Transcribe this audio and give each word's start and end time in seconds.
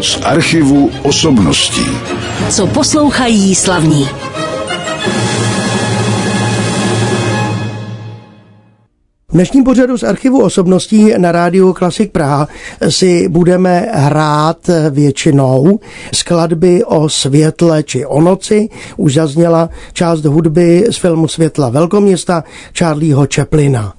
Z 0.00 0.18
archivu 0.24 0.90
osobností. 1.02 1.86
Co 2.50 2.66
poslouchají 2.66 3.54
slavní. 3.54 4.08
V 9.28 9.32
dnešním 9.32 9.64
pořadu 9.64 9.98
z 9.98 10.02
archivu 10.02 10.42
osobností 10.42 11.12
na 11.18 11.32
rádiu 11.32 11.72
Klasik 11.72 12.12
Praha 12.12 12.48
si 12.88 13.28
budeme 13.28 13.86
hrát 13.92 14.70
většinou 14.90 15.80
skladby 16.14 16.84
o 16.84 17.08
světle 17.08 17.82
či 17.82 18.06
o 18.06 18.20
noci. 18.20 18.68
Už 18.96 19.14
zazněla 19.14 19.70
část 19.92 20.24
hudby 20.24 20.86
z 20.90 20.96
filmu 20.96 21.28
Světla 21.28 21.68
velkoměsta 21.68 22.44
Charlieho 22.78 23.26
Chaplina. 23.34 23.94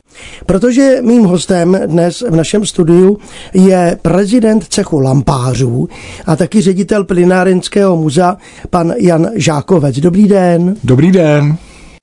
Protože 0.46 0.98
mým 1.02 1.24
hostem 1.24 1.80
dnes 1.86 2.24
v 2.30 2.36
našem 2.36 2.66
studiu 2.66 3.18
je 3.54 3.98
prezident 4.02 4.64
cechu 4.64 5.00
lampářů 5.00 5.90
a 6.26 6.36
taky 6.36 6.62
ředitel 6.62 7.04
Plinárenského 7.04 7.98
muzea, 7.98 8.38
pan 8.70 8.94
Jan 8.98 9.30
Žákovec. 9.36 10.00
Dobrý 10.00 10.28
den. 10.28 10.76
Dobrý 10.84 11.12
den. 11.12 11.58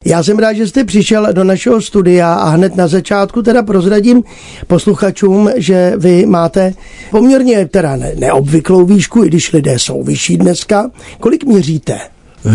Já 0.07 0.23
jsem 0.23 0.39
rád, 0.39 0.53
že 0.53 0.69
jste 0.69 0.85
přišel 0.85 1.33
do 1.33 1.45
našeho 1.45 1.81
studia 1.81 2.35
a 2.35 2.49
hned 2.49 2.77
na 2.77 2.89
začátku 2.89 3.43
teda 3.43 3.63
prozradím 3.63 4.23
posluchačům, 4.67 5.51
že 5.57 5.93
vy 5.97 6.27
máte 6.27 6.73
poměrně 7.11 7.67
teda 7.67 7.97
neobvyklou 7.97 8.85
výšku, 8.85 9.25
i 9.25 9.29
když 9.29 9.53
lidé 9.53 9.79
jsou 9.79 10.03
vyšší 10.03 10.37
dneska. 10.37 10.91
Kolik 11.21 11.45
měříte? 11.45 11.99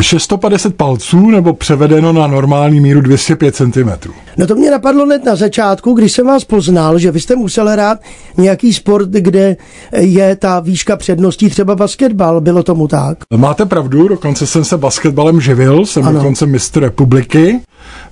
650 0.01 0.73
palců 0.73 1.31
nebo 1.31 1.53
převedeno 1.53 2.13
na 2.13 2.27
normální 2.27 2.79
míru 2.79 3.01
205 3.01 3.55
cm. 3.55 3.89
No 4.37 4.47
to 4.47 4.55
mě 4.55 4.71
napadlo 4.71 5.05
hned 5.05 5.25
na 5.25 5.35
začátku, 5.35 5.93
když 5.93 6.11
jsem 6.11 6.27
vás 6.27 6.43
poznal, 6.43 6.99
že 6.99 7.11
vy 7.11 7.19
jste 7.19 7.35
musel 7.35 7.69
hrát 7.69 7.99
nějaký 8.37 8.73
sport, 8.73 9.09
kde 9.09 9.57
je 9.97 10.35
ta 10.35 10.59
výška 10.59 10.95
předností, 10.97 11.49
třeba 11.49 11.75
basketbal. 11.75 12.41
Bylo 12.41 12.63
tomu 12.63 12.87
tak? 12.87 13.17
Máte 13.37 13.65
pravdu, 13.65 14.07
dokonce 14.07 14.47
jsem 14.47 14.63
se 14.63 14.77
basketbalem 14.77 15.41
živil, 15.41 15.85
jsem 15.85 16.03
ano. 16.03 16.17
dokonce 16.17 16.45
mistr 16.45 16.79
republiky 16.79 17.59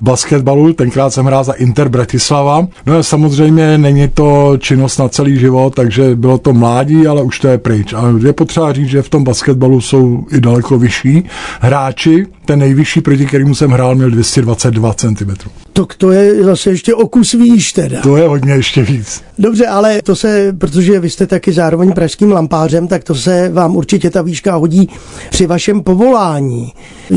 basketbalu, 0.01 0.73
tenkrát 0.73 1.09
jsem 1.09 1.25
hrál 1.25 1.43
za 1.43 1.53
Inter 1.53 1.89
Bratislava. 1.89 2.67
No 2.85 2.97
a 2.97 3.03
samozřejmě 3.03 3.77
není 3.77 4.07
to 4.07 4.57
činnost 4.59 4.97
na 4.97 5.09
celý 5.09 5.39
život, 5.39 5.75
takže 5.75 6.15
bylo 6.15 6.37
to 6.37 6.53
mládí, 6.53 7.07
ale 7.07 7.23
už 7.23 7.39
to 7.39 7.47
je 7.47 7.57
pryč. 7.57 7.93
A 7.93 8.03
je 8.25 8.33
potřeba 8.33 8.73
říct, 8.73 8.89
že 8.89 9.01
v 9.01 9.09
tom 9.09 9.23
basketbalu 9.23 9.81
jsou 9.81 10.25
i 10.31 10.41
daleko 10.41 10.79
vyšší 10.79 11.23
hráči. 11.59 12.25
Ten 12.51 12.59
nejvyšší, 12.59 13.01
proti 13.01 13.25
kterému 13.25 13.55
jsem 13.55 13.71
hrál, 13.71 13.95
měl 13.95 14.09
222 14.09 14.93
cm. 14.93 15.33
Tak 15.73 15.93
to 15.95 16.11
je 16.11 16.43
zase 16.43 16.69
ještě 16.69 16.95
o 16.95 17.07
kus 17.07 17.33
výš 17.33 17.73
teda. 17.73 18.01
To 18.01 18.17
je 18.17 18.27
hodně 18.27 18.53
ještě 18.53 18.83
víc. 18.83 19.23
Dobře, 19.39 19.67
ale 19.67 20.01
to 20.03 20.15
se, 20.15 20.53
protože 20.57 20.99
vy 20.99 21.09
jste 21.09 21.27
taky 21.27 21.51
zároveň 21.51 21.93
pražským 21.93 22.31
lampářem, 22.31 22.87
tak 22.87 23.03
to 23.03 23.15
se 23.15 23.49
vám 23.49 23.75
určitě 23.75 24.09
ta 24.09 24.21
výška 24.21 24.55
hodí 24.55 24.89
při 25.29 25.47
vašem 25.47 25.83
povolání. 25.83 26.73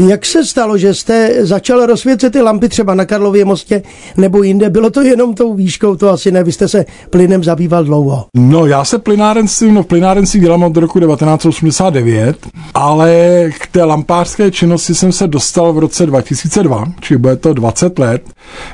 Jak 0.08 0.26
se 0.26 0.44
stalo, 0.44 0.78
že 0.78 0.94
jste 0.94 1.46
začal 1.46 1.86
rozsvěcet 1.86 2.30
ty 2.32 2.40
lampy 2.40 2.68
třeba 2.68 2.94
na 2.94 3.04
Karlově 3.04 3.44
mostě 3.44 3.82
nebo 4.16 4.42
jinde? 4.42 4.70
Bylo 4.70 4.90
to 4.90 5.02
jenom 5.02 5.34
tou 5.34 5.54
výškou, 5.54 5.96
to 5.96 6.10
asi 6.10 6.32
ne, 6.32 6.44
vy 6.44 6.52
jste 6.52 6.68
se 6.68 6.84
plynem 7.10 7.44
zabýval 7.44 7.84
dlouho. 7.84 8.26
No, 8.36 8.66
já 8.66 8.84
se 8.84 8.98
plynárenství, 8.98 9.72
no 9.72 9.82
v 9.82 9.86
plynárenství 9.86 10.40
dělám 10.40 10.62
od 10.62 10.76
roku 10.76 11.00
1989, 11.00 12.36
ale 12.74 13.50
k 13.60 13.66
té 13.66 13.84
lampářské 13.84 14.50
činnosti 14.50 14.94
jsem 14.94 15.12
se 15.12 15.23
dostal 15.26 15.72
v 15.72 15.78
roce 15.78 16.06
2002, 16.06 16.84
či 17.00 17.16
bude 17.16 17.36
to 17.36 17.54
20 17.54 17.98
let, 17.98 18.22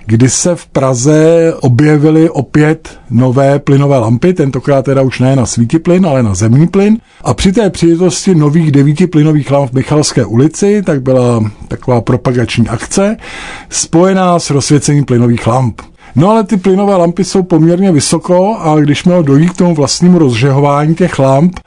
kdy 0.06 0.28
se 0.30 0.54
v 0.54 0.66
Praze 0.66 1.54
objevily 1.60 2.30
opět 2.30 2.98
nové 3.10 3.58
plynové 3.58 3.98
lampy, 3.98 4.32
tentokrát 4.32 4.84
teda 4.84 5.02
už 5.02 5.20
ne 5.20 5.36
na 5.36 5.46
svítiplyn, 5.46 6.06
ale 6.06 6.22
na 6.22 6.34
zemní 6.34 6.66
plyn. 6.66 6.98
A 7.22 7.34
při 7.34 7.52
té 7.52 7.70
příležitosti 7.70 8.34
nových 8.34 8.72
devíti 8.72 9.06
plynových 9.06 9.50
lamp 9.50 9.70
v 9.70 9.74
Michalské 9.74 10.24
ulici, 10.24 10.82
tak 10.82 11.02
byla 11.02 11.50
taková 11.68 12.00
propagační 12.00 12.68
akce, 12.68 13.16
spojená 13.68 14.38
s 14.38 14.50
rozsvěcením 14.50 15.04
plynových 15.04 15.46
lamp. 15.46 15.82
No 16.16 16.30
ale 16.30 16.44
ty 16.44 16.56
plynové 16.56 16.96
lampy 16.96 17.24
jsou 17.24 17.42
poměrně 17.42 17.92
vysoko 17.92 18.56
a 18.60 18.80
když 18.80 19.04
mělo 19.04 19.22
dojít 19.22 19.50
k 19.50 19.56
tomu 19.56 19.74
vlastnímu 19.74 20.18
rozžehování 20.18 20.94
těch 20.94 21.18
lamp, 21.18 21.60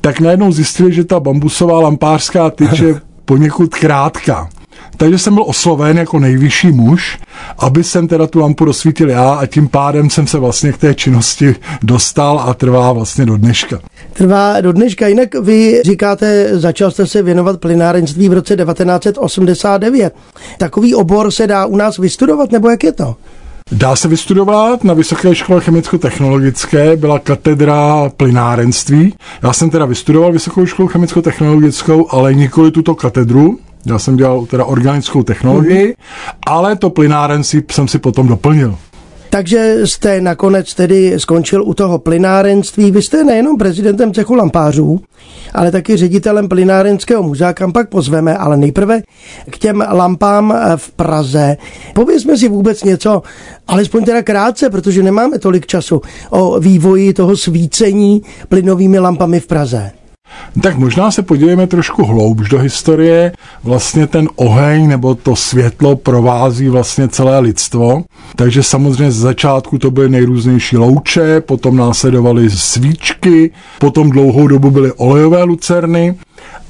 tak 0.00 0.20
najednou 0.20 0.52
zjistili, 0.52 0.92
že 0.92 1.04
ta 1.04 1.20
bambusová 1.20 1.80
lampářská 1.80 2.50
tyč 2.50 2.78
je 2.78 3.00
poněkud 3.24 3.74
krátká. 3.74 4.48
Takže 4.96 5.18
jsem 5.18 5.34
byl 5.34 5.44
osloven 5.46 5.98
jako 5.98 6.18
nejvyšší 6.18 6.72
muž, 6.72 7.18
aby 7.58 7.84
jsem 7.84 8.08
teda 8.08 8.26
tu 8.26 8.40
lampu 8.40 8.64
rozsvítil 8.64 9.10
já 9.10 9.32
a 9.32 9.46
tím 9.46 9.68
pádem 9.68 10.10
jsem 10.10 10.26
se 10.26 10.38
vlastně 10.38 10.72
k 10.72 10.78
té 10.78 10.94
činnosti 10.94 11.54
dostal 11.82 12.40
a 12.40 12.54
trvá 12.54 12.92
vlastně 12.92 13.26
do 13.26 13.36
dneška. 13.36 13.78
Trvá 14.12 14.60
do 14.60 14.72
dneška. 14.72 15.06
Jinak 15.06 15.34
vy 15.34 15.82
říkáte, 15.84 16.58
začal 16.58 16.90
jste 16.90 17.06
se 17.06 17.22
věnovat 17.22 17.60
plynárenství 17.60 18.28
v 18.28 18.32
roce 18.32 18.56
1989. 18.56 20.14
Takový 20.58 20.94
obor 20.94 21.30
se 21.30 21.46
dá 21.46 21.66
u 21.66 21.76
nás 21.76 21.98
vystudovat, 21.98 22.52
nebo 22.52 22.70
jak 22.70 22.84
je 22.84 22.92
to? 22.92 23.16
Dá 23.72 23.96
se 23.96 24.08
vystudovat 24.08 24.84
na 24.84 24.94
Vysoké 24.94 25.34
škole 25.34 25.60
chemicko-technologické, 25.60 26.96
byla 26.96 27.18
katedra 27.18 28.10
plynárenství. 28.16 29.14
Já 29.42 29.52
jsem 29.52 29.70
teda 29.70 29.86
vystudoval 29.86 30.32
Vysokou 30.32 30.66
školu 30.66 30.88
chemicko-technologickou, 30.88 32.06
ale 32.10 32.34
nikoli 32.34 32.70
tuto 32.70 32.94
katedru, 32.94 33.58
já 33.86 33.98
jsem 33.98 34.16
dělal 34.16 34.46
teda 34.46 34.64
organickou 34.64 35.22
technologii, 35.22 35.86
mm-hmm. 35.86 36.34
ale 36.46 36.76
to 36.76 36.90
plynárenství 36.90 37.62
jsem 37.70 37.88
si 37.88 37.98
potom 37.98 38.28
doplnil. 38.28 38.78
Takže 39.32 39.80
jste 39.84 40.20
nakonec 40.20 40.74
tedy 40.74 41.14
skončil 41.16 41.64
u 41.64 41.74
toho 41.74 41.98
plynárenství. 41.98 42.90
Vy 42.90 43.02
jste 43.02 43.24
nejenom 43.24 43.58
prezidentem 43.58 44.14
cechu 44.14 44.34
lampářů, 44.34 45.00
ale 45.54 45.70
taky 45.70 45.96
ředitelem 45.96 46.48
plynárenského 46.48 47.22
muzea, 47.22 47.52
kam 47.52 47.72
pak 47.72 47.88
pozveme, 47.88 48.36
ale 48.36 48.56
nejprve 48.56 49.02
k 49.50 49.58
těm 49.58 49.84
lampám 49.92 50.54
v 50.76 50.90
Praze. 50.90 51.56
Povězme 51.94 52.36
si 52.36 52.48
vůbec 52.48 52.84
něco, 52.84 53.22
alespoň 53.68 54.04
teda 54.04 54.22
krátce, 54.22 54.70
protože 54.70 55.02
nemáme 55.02 55.38
tolik 55.38 55.66
času, 55.66 56.00
o 56.30 56.60
vývoji 56.60 57.12
toho 57.12 57.36
svícení 57.36 58.22
plynovými 58.48 58.98
lampami 58.98 59.40
v 59.40 59.46
Praze. 59.46 59.90
Tak 60.62 60.76
možná 60.76 61.10
se 61.10 61.22
podívejme 61.22 61.66
trošku 61.66 62.04
hloubš 62.04 62.48
do 62.48 62.58
historie. 62.58 63.32
Vlastně 63.64 64.06
ten 64.06 64.28
oheň 64.36 64.88
nebo 64.88 65.14
to 65.14 65.36
světlo 65.36 65.96
provází 65.96 66.68
vlastně 66.68 67.08
celé 67.08 67.38
lidstvo. 67.38 68.04
Takže 68.36 68.62
samozřejmě 68.62 69.12
z 69.12 69.16
začátku 69.16 69.78
to 69.78 69.90
byly 69.90 70.08
nejrůznější 70.08 70.76
louče, 70.76 71.40
potom 71.40 71.76
následovaly 71.76 72.50
svíčky, 72.50 73.50
potom 73.78 74.10
dlouhou 74.10 74.46
dobu 74.46 74.70
byly 74.70 74.92
olejové 74.92 75.42
lucerny 75.42 76.14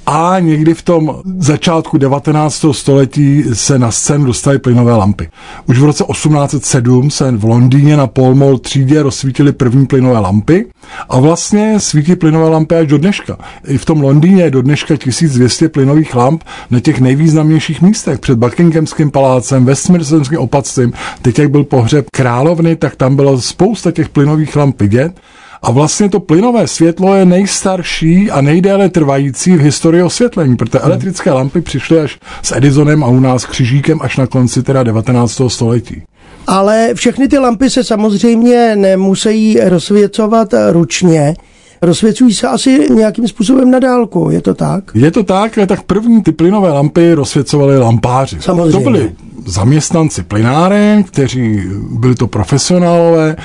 a 0.06 0.36
někdy 0.40 0.74
v 0.74 0.82
tom 0.82 1.22
začátku 1.38 1.98
19. 1.98 2.64
století 2.72 3.44
se 3.52 3.78
na 3.78 3.90
scénu 3.90 4.24
dostaly 4.24 4.58
plynové 4.58 4.96
lampy. 4.96 5.28
Už 5.66 5.78
v 5.78 5.84
roce 5.84 6.04
1807 6.12 7.10
se 7.10 7.30
v 7.30 7.44
Londýně 7.44 7.96
na 7.96 8.06
Pall 8.06 8.34
Mall 8.34 8.58
třídě 8.58 9.02
rozsvítily 9.02 9.52
první 9.52 9.86
plynové 9.86 10.18
lampy 10.18 10.66
a 11.08 11.20
vlastně 11.20 11.80
svítí 11.80 12.16
plynové 12.16 12.48
lampy 12.48 12.74
až 12.74 12.86
do 12.86 12.98
dneška. 12.98 13.38
I 13.66 13.78
v 13.78 13.84
tom 13.84 14.00
Londýně 14.00 14.42
je 14.42 14.50
do 14.50 14.62
dneška 14.62 14.96
1200 14.96 15.68
plynových 15.68 16.14
lamp 16.14 16.44
na 16.70 16.80
těch 16.80 17.00
nejvýznamnějších 17.00 17.82
místech 17.82 18.18
před 18.18 18.38
Buckinghamským 18.38 19.10
palácem, 19.10 19.64
Westminsterským 19.64 20.38
opatstvím. 20.38 20.92
Teď, 21.22 21.38
jak 21.38 21.50
byl 21.50 21.64
pohřeb 21.64 22.06
královny, 22.12 22.76
tak 22.76 22.96
tam 22.96 23.16
bylo 23.16 23.40
spousta 23.40 23.90
těch 23.90 24.08
plynových 24.08 24.56
lamp 24.56 24.80
vidět. 24.80 25.20
A 25.62 25.70
vlastně 25.70 26.08
to 26.08 26.20
plynové 26.20 26.66
světlo 26.66 27.14
je 27.14 27.24
nejstarší 27.24 28.30
a 28.30 28.40
nejdéle 28.40 28.88
trvající 28.88 29.56
v 29.56 29.60
historii 29.60 30.02
osvětlení, 30.02 30.56
protože 30.56 30.78
hmm. 30.78 30.90
elektrické 30.90 31.30
lampy 31.30 31.60
přišly 31.60 32.00
až 32.00 32.18
s 32.42 32.56
Edisonem 32.56 33.04
a 33.04 33.08
u 33.08 33.20
nás 33.20 33.44
křižíkem 33.44 33.98
až 34.02 34.16
na 34.16 34.26
konci 34.26 34.62
teda 34.62 34.82
19. 34.82 35.40
století. 35.48 36.02
Ale 36.46 36.94
všechny 36.94 37.28
ty 37.28 37.38
lampy 37.38 37.70
se 37.70 37.84
samozřejmě 37.84 38.76
nemusí 38.76 39.60
rozsvěcovat 39.60 40.48
ručně. 40.70 41.34
Rozsvěcují 41.82 42.34
se 42.34 42.48
asi 42.48 42.86
nějakým 42.94 43.28
způsobem 43.28 43.70
na 43.70 43.78
dálku, 43.78 44.30
je 44.30 44.42
to 44.42 44.54
tak? 44.54 44.84
Je 44.94 45.10
to 45.10 45.22
tak, 45.22 45.58
tak 45.66 45.82
první 45.82 46.22
ty 46.22 46.32
plynové 46.32 46.72
lampy 46.72 47.14
rozsvěcovali 47.14 47.78
lampáři. 47.78 48.36
Samozřejmě. 48.40 48.72
To 48.72 48.80
byly 48.80 49.12
zaměstnanci 49.46 50.22
plynáren, 50.22 51.02
kteří 51.02 51.62
byli 51.90 52.14
to 52.14 52.26
profesionálové, 52.26 53.36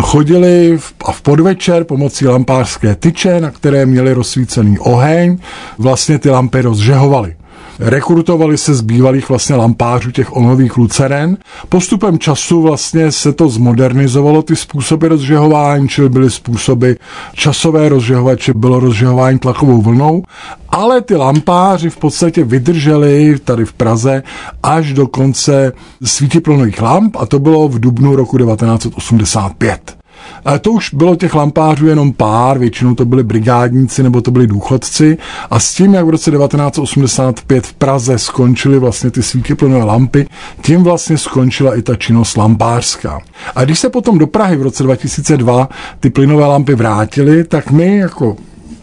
chodili 0.00 0.78
v, 0.78 0.94
a 1.04 1.12
v 1.12 1.22
podvečer 1.22 1.84
pomocí 1.84 2.26
lampářské 2.26 2.94
tyče, 2.94 3.40
na 3.40 3.50
které 3.50 3.86
měli 3.86 4.12
rozsvícený 4.12 4.78
oheň, 4.78 5.38
vlastně 5.78 6.18
ty 6.18 6.30
lampy 6.30 6.60
rozžehovali. 6.60 7.34
Rekrutovali 7.82 8.58
se 8.58 8.74
z 8.74 8.80
bývalých 8.80 9.28
vlastně 9.28 9.56
lampářů 9.56 10.10
těch 10.10 10.36
onových 10.36 10.76
luceren. 10.76 11.36
Postupem 11.68 12.18
času 12.18 12.62
vlastně 12.62 13.12
se 13.12 13.32
to 13.32 13.48
zmodernizovalo, 13.48 14.42
ty 14.42 14.56
způsoby 14.56 15.06
rozžehování, 15.06 15.88
čili 15.88 16.08
byly 16.08 16.30
způsoby 16.30 16.92
časové 17.34 17.88
rozžehovače, 17.88 18.54
bylo 18.54 18.80
rozžehování 18.80 19.38
tlakovou 19.38 19.82
vlnou, 19.82 20.22
ale 20.68 21.00
ty 21.00 21.16
lampáři 21.16 21.90
v 21.90 21.96
podstatě 21.96 22.44
vydrželi 22.44 23.38
tady 23.44 23.64
v 23.64 23.72
Praze 23.72 24.22
až 24.62 24.92
do 24.92 25.06
konce 25.06 25.72
svítiplonových 26.04 26.82
lamp 26.82 27.16
a 27.18 27.26
to 27.26 27.38
bylo 27.38 27.68
v 27.68 27.80
dubnu 27.80 28.16
roku 28.16 28.38
1985. 28.38 29.99
Ale 30.44 30.58
to 30.58 30.72
už 30.72 30.94
bylo 30.94 31.16
těch 31.16 31.34
lampářů 31.34 31.86
jenom 31.86 32.12
pár, 32.12 32.58
většinou 32.58 32.94
to 32.94 33.04
byli 33.04 33.24
brigádníci 33.24 34.02
nebo 34.02 34.20
to 34.20 34.30
byli 34.30 34.46
důchodci. 34.46 35.18
A 35.50 35.60
s 35.60 35.74
tím, 35.74 35.94
jak 35.94 36.06
v 36.06 36.10
roce 36.10 36.30
1985 36.30 37.66
v 37.66 37.72
Praze 37.72 38.18
skončily 38.18 38.78
vlastně 38.78 39.10
ty 39.10 39.22
svítiplné 39.22 39.84
lampy, 39.84 40.26
tím 40.62 40.82
vlastně 40.82 41.18
skončila 41.18 41.76
i 41.76 41.82
ta 41.82 41.96
činnost 41.96 42.36
lampářská. 42.36 43.20
A 43.54 43.64
když 43.64 43.78
se 43.78 43.90
potom 43.90 44.18
do 44.18 44.26
Prahy 44.26 44.56
v 44.56 44.62
roce 44.62 44.82
2002 44.82 45.68
ty 46.00 46.10
plynové 46.10 46.46
lampy 46.46 46.74
vrátily, 46.74 47.44
tak 47.44 47.70
my 47.70 47.96
jako 47.96 48.36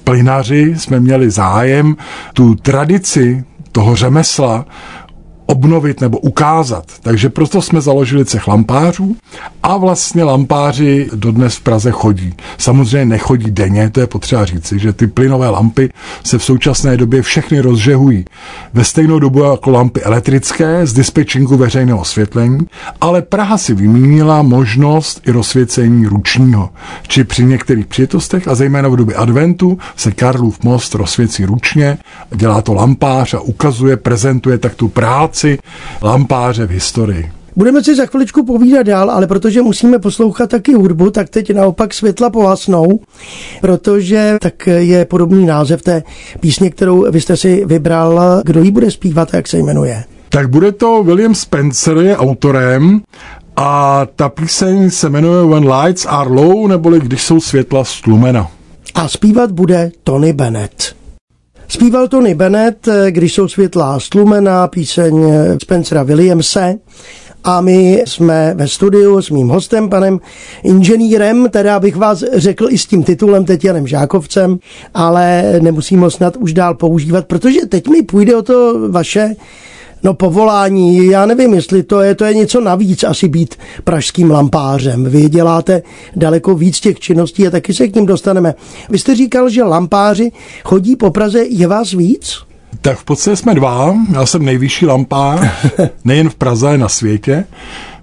plynaři 0.04 0.74
jsme 0.78 1.00
měli 1.00 1.30
zájem 1.32 1.96
tu 2.34 2.56
tradici 2.56 3.44
toho 3.72 3.96
řemesla 3.96 4.66
obnovit 5.48 6.02
nebo 6.02 6.18
ukázat. 6.18 6.86
Takže 7.02 7.30
proto 7.30 7.62
jsme 7.62 7.82
založili 7.82 8.26
cech 8.26 8.48
lampářů 8.48 9.16
a 9.64 9.78
vlastně 9.78 10.24
lampáři 10.24 11.10
dodnes 11.16 11.56
v 11.56 11.62
Praze 11.62 11.92
chodí. 11.92 12.34
Samozřejmě 12.58 13.06
nechodí 13.06 13.52
denně, 13.52 13.90
to 13.90 14.00
je 14.00 14.08
potřeba 14.08 14.46
říci, 14.46 14.80
že 14.80 14.94
ty 14.94 15.08
plynové 15.08 15.50
lampy 15.50 15.90
se 16.24 16.38
v 16.38 16.44
současné 16.44 16.98
době 16.98 17.22
všechny 17.22 17.60
rozžehují 17.60 18.26
ve 18.74 18.84
stejnou 18.84 19.20
dobu 19.20 19.44
jako 19.44 19.72
lampy 19.72 20.02
elektrické 20.02 20.88
z 20.88 20.94
dispečinku 20.94 21.58
veřejného 21.58 22.00
osvětlení, 22.00 22.60
ale 23.02 23.22
Praha 23.22 23.58
si 23.58 23.74
vymínila 23.74 24.42
možnost 24.42 25.22
i 25.28 25.32
rozsvěcení 25.32 26.06
ručního. 26.06 26.70
Či 27.08 27.24
při 27.24 27.44
některých 27.44 27.86
příležitostech 27.86 28.48
a 28.48 28.56
zejména 28.56 28.90
v 28.90 28.96
době 28.96 29.16
adventu 29.16 29.78
se 29.96 30.12
Karlův 30.12 30.64
most 30.64 30.96
rozsvěcí 30.96 31.46
ručně, 31.46 31.98
dělá 32.36 32.62
to 32.62 32.74
lampář 32.74 33.34
a 33.34 33.40
ukazuje, 33.40 33.98
prezentuje 33.98 34.58
tak 34.58 34.76
tu 34.76 34.88
práci 34.88 35.37
práci 35.38 35.58
lampáře 36.02 36.68
v 36.68 36.70
historii. 36.70 37.32
Budeme 37.56 37.84
si 37.84 37.96
za 37.96 38.06
chviličku 38.06 38.46
povídat 38.46 38.86
dál, 38.86 39.12
ale 39.12 39.28
protože 39.28 39.62
musíme 39.62 40.00
poslouchat 40.00 40.50
taky 40.50 40.74
hudbu, 40.74 41.10
tak 41.10 41.30
teď 41.30 41.54
naopak 41.54 41.94
světla 41.94 42.30
pohasnou, 42.30 43.00
protože 43.62 44.38
tak 44.42 44.68
je 44.68 45.06
podobný 45.06 45.46
název 45.46 45.82
té 45.82 46.04
písně, 46.40 46.70
kterou 46.70 47.12
vy 47.12 47.22
jste 47.22 47.38
si 47.38 47.66
vybral. 47.66 48.42
Kdo 48.46 48.64
ji 48.64 48.72
bude 48.72 48.92
zpívat 48.92 49.34
a 49.34 49.38
jak 49.38 49.48
se 49.48 49.58
jmenuje? 49.58 50.04
Tak 50.30 50.50
bude 50.50 50.72
to 50.72 51.04
William 51.04 51.36
Spencer, 51.36 51.98
je 51.98 52.18
autorem 52.18 53.02
a 53.56 54.02
ta 54.16 54.30
píseň 54.30 54.90
se 54.90 55.10
jmenuje 55.10 55.46
When 55.46 55.72
Lights 55.72 56.06
Are 56.06 56.30
Low, 56.30 56.68
neboli 56.68 57.00
Když 57.00 57.24
jsou 57.24 57.40
světla 57.40 57.84
stlumena. 57.84 58.52
A 58.96 59.08
zpívat 59.08 59.52
bude 59.52 59.92
Tony 60.04 60.34
Bennett. 60.34 60.97
Zpíval 61.70 62.08
Tony 62.08 62.36
Bennett, 62.36 62.88
eh, 62.88 63.12
když 63.12 63.34
jsou 63.34 63.48
světlá 63.48 64.00
stlumená, 64.00 64.68
píseň 64.68 65.24
eh, 65.24 65.58
Spencera 65.62 66.04
Williamse. 66.04 66.76
A 67.44 67.62
my 67.62 68.04
jsme 68.08 68.54
ve 68.56 68.68
studiu 68.68 69.22
s 69.22 69.30
mým 69.30 69.48
hostem, 69.48 69.90
panem 69.90 70.20
inženýrem, 70.64 71.50
teda 71.50 71.80
bych 71.80 71.96
vás 71.96 72.24
řekl 72.34 72.68
i 72.70 72.78
s 72.78 72.86
tím 72.86 73.04
titulem, 73.04 73.46
teď 73.46 73.66
Janem 73.66 73.88
Žákovcem, 73.88 74.60
ale 74.94 75.54
nemusím 75.62 76.00
ho 76.00 76.12
snad 76.12 76.38
už 76.38 76.54
dál 76.54 76.74
používat, 76.74 77.26
protože 77.26 77.66
teď 77.66 77.88
mi 77.88 78.02
půjde 78.02 78.36
o 78.36 78.42
to 78.42 78.90
vaše 78.90 79.36
No 80.04 80.14
povolání, 80.14 81.08
já 81.08 81.26
nevím, 81.26 81.54
jestli 81.54 81.84
to 81.84 82.02
je, 82.02 82.16
to 82.16 82.26
je 82.26 82.34
něco 82.34 82.62
navíc 82.62 83.04
asi 83.04 83.28
být 83.28 83.56
pražským 83.84 84.32
lampářem. 84.32 85.04
Vy 85.04 85.30
děláte 85.30 85.82
daleko 86.16 86.56
víc 86.56 86.80
těch 86.80 87.00
činností 87.00 87.48
a 87.48 87.50
taky 87.50 87.74
se 87.74 87.88
k 87.88 87.96
ním 87.96 88.06
dostaneme. 88.06 88.56
Vy 88.90 89.00
jste 89.00 89.16
říkal, 89.16 89.50
že 89.50 89.64
lampáři 89.64 90.32
chodí 90.64 90.96
po 90.96 91.12
Praze, 91.12 91.44
je 91.50 91.68
vás 91.68 91.92
víc? 91.92 92.38
Tak 92.82 92.98
v 92.98 93.06
podstatě 93.06 93.36
jsme 93.36 93.56
dva. 93.56 93.96
Já 94.14 94.26
jsem 94.26 94.46
nejvyšší 94.46 94.86
lampář, 94.86 95.48
nejen 96.06 96.30
v 96.30 96.36
Praze, 96.36 96.68
ale 96.68 96.78
na 96.78 96.90
světě, 96.90 97.46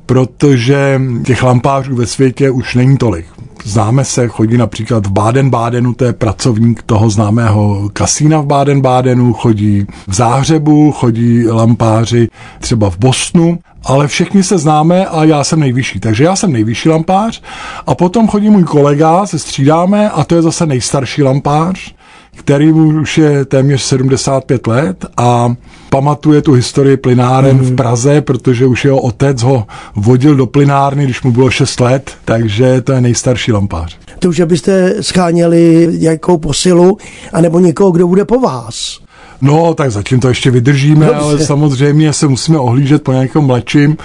protože 0.07 1.01
těch 1.27 1.43
lampářů 1.43 1.97
ve 1.97 2.07
světě 2.07 2.51
už 2.51 2.75
není 2.75 2.97
tolik. 2.97 3.27
Známe 3.65 4.05
se, 4.05 4.29
chodí 4.29 4.57
například 4.57 5.07
v 5.07 5.13
Baden-Bádenu, 5.13 5.95
to 5.95 6.05
je 6.05 6.13
pracovník 6.13 6.83
toho 6.83 7.11
známého 7.11 7.91
kasína 7.93 8.41
v 8.41 8.47
Baden-Bádenu, 8.47 9.33
chodí 9.33 9.87
v 10.07 10.15
Záhřebu, 10.15 10.93
chodí 10.93 11.49
lampáři 11.49 12.29
třeba 12.61 12.91
v 12.91 12.99
Bosnu, 12.99 13.59
ale 13.85 14.09
všichni 14.09 14.43
se 14.43 14.59
známe 14.59 15.07
a 15.07 15.25
já 15.25 15.45
jsem 15.45 15.61
nejvyšší. 15.61 16.01
Takže 16.01 16.25
já 16.25 16.37
jsem 16.37 16.53
nejvyšší 16.53 16.89
lampář 16.89 17.43
a 17.87 17.95
potom 17.95 18.29
chodí 18.29 18.51
můj 18.51 18.65
kolega, 18.65 19.27
se 19.27 19.39
střídáme 19.39 20.11
a 20.11 20.25
to 20.25 20.35
je 20.35 20.43
zase 20.43 20.67
nejstarší 20.67 21.23
lampář 21.23 21.95
který 22.37 22.73
už 22.73 23.19
je 23.19 23.45
téměř 23.45 23.83
75 23.83 24.67
let 24.67 25.07
a 25.17 25.55
pamatuje 25.95 26.43
tu 26.43 26.53
historii 26.53 26.97
plynáren 26.97 27.57
mm. 27.57 27.63
v 27.63 27.67
mhm. 27.67 27.77
Praze, 27.77 28.21
protože 28.21 28.67
už 28.67 28.85
jeho 28.85 29.01
otec 29.01 29.43
ho 29.43 29.67
vodil 29.97 30.35
do 30.35 30.47
plynárny, 30.47 31.05
když 31.05 31.23
mu 31.23 31.33
bylo 31.33 31.51
6 31.51 31.81
let, 31.81 32.11
takže 32.25 32.81
to 32.81 32.93
je 32.93 33.01
nejstarší 33.01 33.53
lampář. 33.53 33.99
To 34.19 34.29
už 34.29 34.41
abyste 34.41 34.95
scháněli 35.01 35.89
nějakou 35.99 36.39
posilu, 36.39 36.99
anebo 37.33 37.61
někoho, 37.61 37.91
kdo 37.91 38.09
bude 38.09 38.25
po 38.25 38.41
vás. 38.41 38.99
No, 39.41 39.75
tak 39.75 39.91
zatím 39.91 40.21
to 40.21 40.29
ještě 40.29 40.51
vydržíme, 40.51 41.07
Dobře. 41.07 41.21
ale 41.21 41.39
samozřejmě 41.39 42.13
se 42.13 42.29
musíme 42.29 42.59
ohlížet 42.59 43.03
po 43.03 43.13
nějakém 43.13 43.43
mladším, 43.43 43.97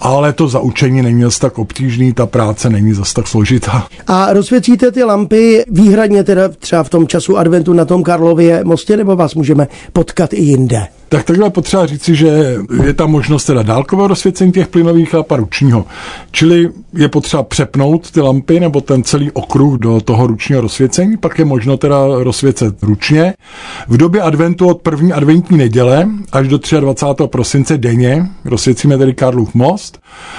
ale 0.00 0.32
to 0.32 0.48
zaučení 0.48 1.02
není 1.02 1.22
zase 1.22 1.40
tak 1.40 1.58
obtížný, 1.58 2.12
ta 2.12 2.26
práce 2.26 2.70
není 2.70 2.92
zase 2.92 3.14
tak 3.14 3.28
složitá. 3.28 3.86
A 4.06 4.32
rozsvěcíte 4.32 4.90
ty 4.92 5.04
lampy 5.04 5.64
výhradně 5.68 6.24
teda 6.24 6.48
třeba 6.48 6.82
v 6.82 6.88
tom 6.88 7.06
času 7.06 7.38
adventu 7.38 7.72
na 7.72 7.84
tom 7.84 8.02
Karlově 8.02 8.64
mostě, 8.64 8.96
nebo 8.96 9.16
vás 9.16 9.34
můžeme 9.34 9.68
potkat 9.92 10.32
i 10.32 10.42
jinde? 10.42 10.86
Tak 11.08 11.24
takhle 11.24 11.50
potřeba 11.50 11.86
říci, 11.86 12.16
že 12.16 12.56
je 12.84 12.94
tam 12.94 13.10
možnost 13.10 13.44
teda 13.44 13.62
dálkového 13.62 14.08
rozsvěcení 14.08 14.52
těch 14.52 14.68
plynových 14.68 15.14
a 15.14 15.36
ručního. 15.36 15.84
Čili 16.30 16.70
je 16.94 17.08
potřeba 17.08 17.42
přepnout 17.42 18.10
ty 18.10 18.20
lampy 18.20 18.60
nebo 18.60 18.80
ten 18.80 19.02
celý 19.02 19.30
okruh 19.30 19.78
do 19.78 20.00
toho 20.00 20.26
ručního 20.26 20.60
rozsvěcení, 20.60 21.16
pak 21.16 21.38
je 21.38 21.44
možno 21.44 21.76
teda 21.76 21.96
rozsvěcet 22.06 22.82
ručně. 22.82 23.34
V 23.88 23.96
době 23.96 24.22
adventu 24.22 24.68
od 24.68 24.82
první 24.82 25.12
adventní 25.12 25.58
neděle 25.58 26.08
až 26.32 26.48
do 26.48 26.58
23. 26.80 27.26
prosince 27.26 27.78
denně 27.78 28.26
rozsvěcíme 28.44 28.98
tedy 28.98 29.14
Karlův 29.14 29.54
most. 29.54 29.98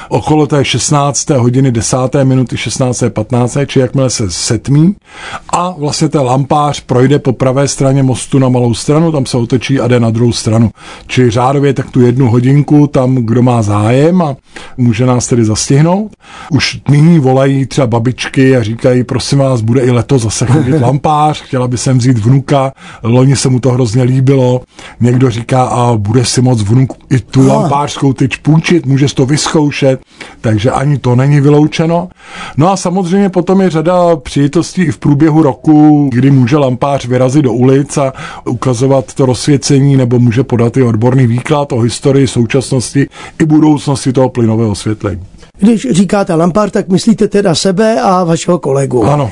Okolo 0.09 0.47
té 0.47 0.65
16. 0.65 1.29
hodiny 1.29 1.71
10. 1.71 1.97
minuty 2.23 2.57
16. 2.57 3.03
15. 3.09 3.57
či 3.65 3.79
jakmile 3.79 4.09
se 4.09 4.31
setmí 4.31 4.95
a 5.49 5.75
vlastně 5.77 6.09
ten 6.09 6.21
lampář 6.21 6.79
projde 6.79 7.19
po 7.19 7.33
pravé 7.33 7.67
straně 7.67 8.03
mostu 8.03 8.39
na 8.39 8.49
malou 8.49 8.73
stranu, 8.73 9.11
tam 9.11 9.25
se 9.25 9.37
otočí 9.37 9.79
a 9.79 9.87
jde 9.87 9.99
na 9.99 10.09
druhou 10.09 10.31
stranu 10.31 10.58
stranu. 10.59 10.71
Čili 11.07 11.31
řádově 11.31 11.73
tak 11.73 11.89
tu 11.89 12.01
jednu 12.01 12.29
hodinku 12.29 12.87
tam, 12.87 13.15
kdo 13.15 13.41
má 13.41 13.61
zájem 13.61 14.21
a 14.21 14.35
může 14.77 15.05
nás 15.05 15.27
tedy 15.27 15.45
zastihnout. 15.45 16.11
Už 16.51 16.81
nyní 16.89 17.19
volají 17.19 17.65
třeba 17.65 17.87
babičky 17.87 18.57
a 18.57 18.63
říkají, 18.63 19.03
prosím 19.03 19.39
vás, 19.39 19.61
bude 19.61 19.81
i 19.81 19.91
letos 19.91 20.21
zase 20.21 20.45
chodit 20.45 20.79
lampář, 20.81 21.41
chtěla 21.41 21.67
by 21.67 21.77
sem 21.77 21.97
vzít 21.97 22.17
vnuka, 22.17 22.71
loni 23.03 23.35
se 23.35 23.49
mu 23.49 23.59
to 23.59 23.71
hrozně 23.71 24.03
líbilo. 24.03 24.61
Někdo 24.99 25.29
říká, 25.29 25.63
a 25.63 25.97
bude 25.97 26.25
si 26.25 26.41
moc 26.41 26.61
vnuk 26.61 26.93
i 27.09 27.19
tu 27.19 27.47
lampářskou 27.47 28.13
tyč 28.13 28.35
půjčit, 28.35 28.85
můžeš 28.85 29.13
to 29.13 29.25
vyzkoušet, 29.25 29.99
takže 30.41 30.71
ani 30.71 30.97
to 30.97 31.15
není 31.15 31.41
vyloučeno. 31.41 32.09
No 32.57 32.71
a 32.71 32.77
samozřejmě 32.77 33.29
potom 33.29 33.61
je 33.61 33.69
řada 33.69 34.15
příležitostí 34.15 34.81
i 34.81 34.91
v 34.91 34.97
průběhu 34.97 35.43
roku, 35.43 36.09
kdy 36.13 36.31
může 36.31 36.57
lampář 36.57 37.05
vyrazit 37.05 37.43
do 37.43 37.53
ulic 37.53 37.97
a 37.97 38.13
ukazovat 38.45 39.13
to 39.13 39.25
rozsvěcení 39.25 39.97
nebo 39.97 40.19
může 40.19 40.43
podat 40.49 40.77
i 40.77 40.83
odborný 40.83 41.27
výklad 41.27 41.71
o 41.71 41.79
historii, 41.79 42.27
současnosti 42.27 43.07
i 43.39 43.45
budoucnosti 43.45 44.13
toho 44.13 44.29
plynového 44.29 44.71
osvětlení. 44.71 45.21
Když 45.59 45.87
říkáte 45.91 46.35
lampár, 46.35 46.69
tak 46.69 46.89
myslíte 46.89 47.27
teda 47.27 47.55
sebe 47.55 48.01
a 48.01 48.23
vašeho 48.23 48.59
kolegu. 48.59 49.05
Ano. 49.05 49.31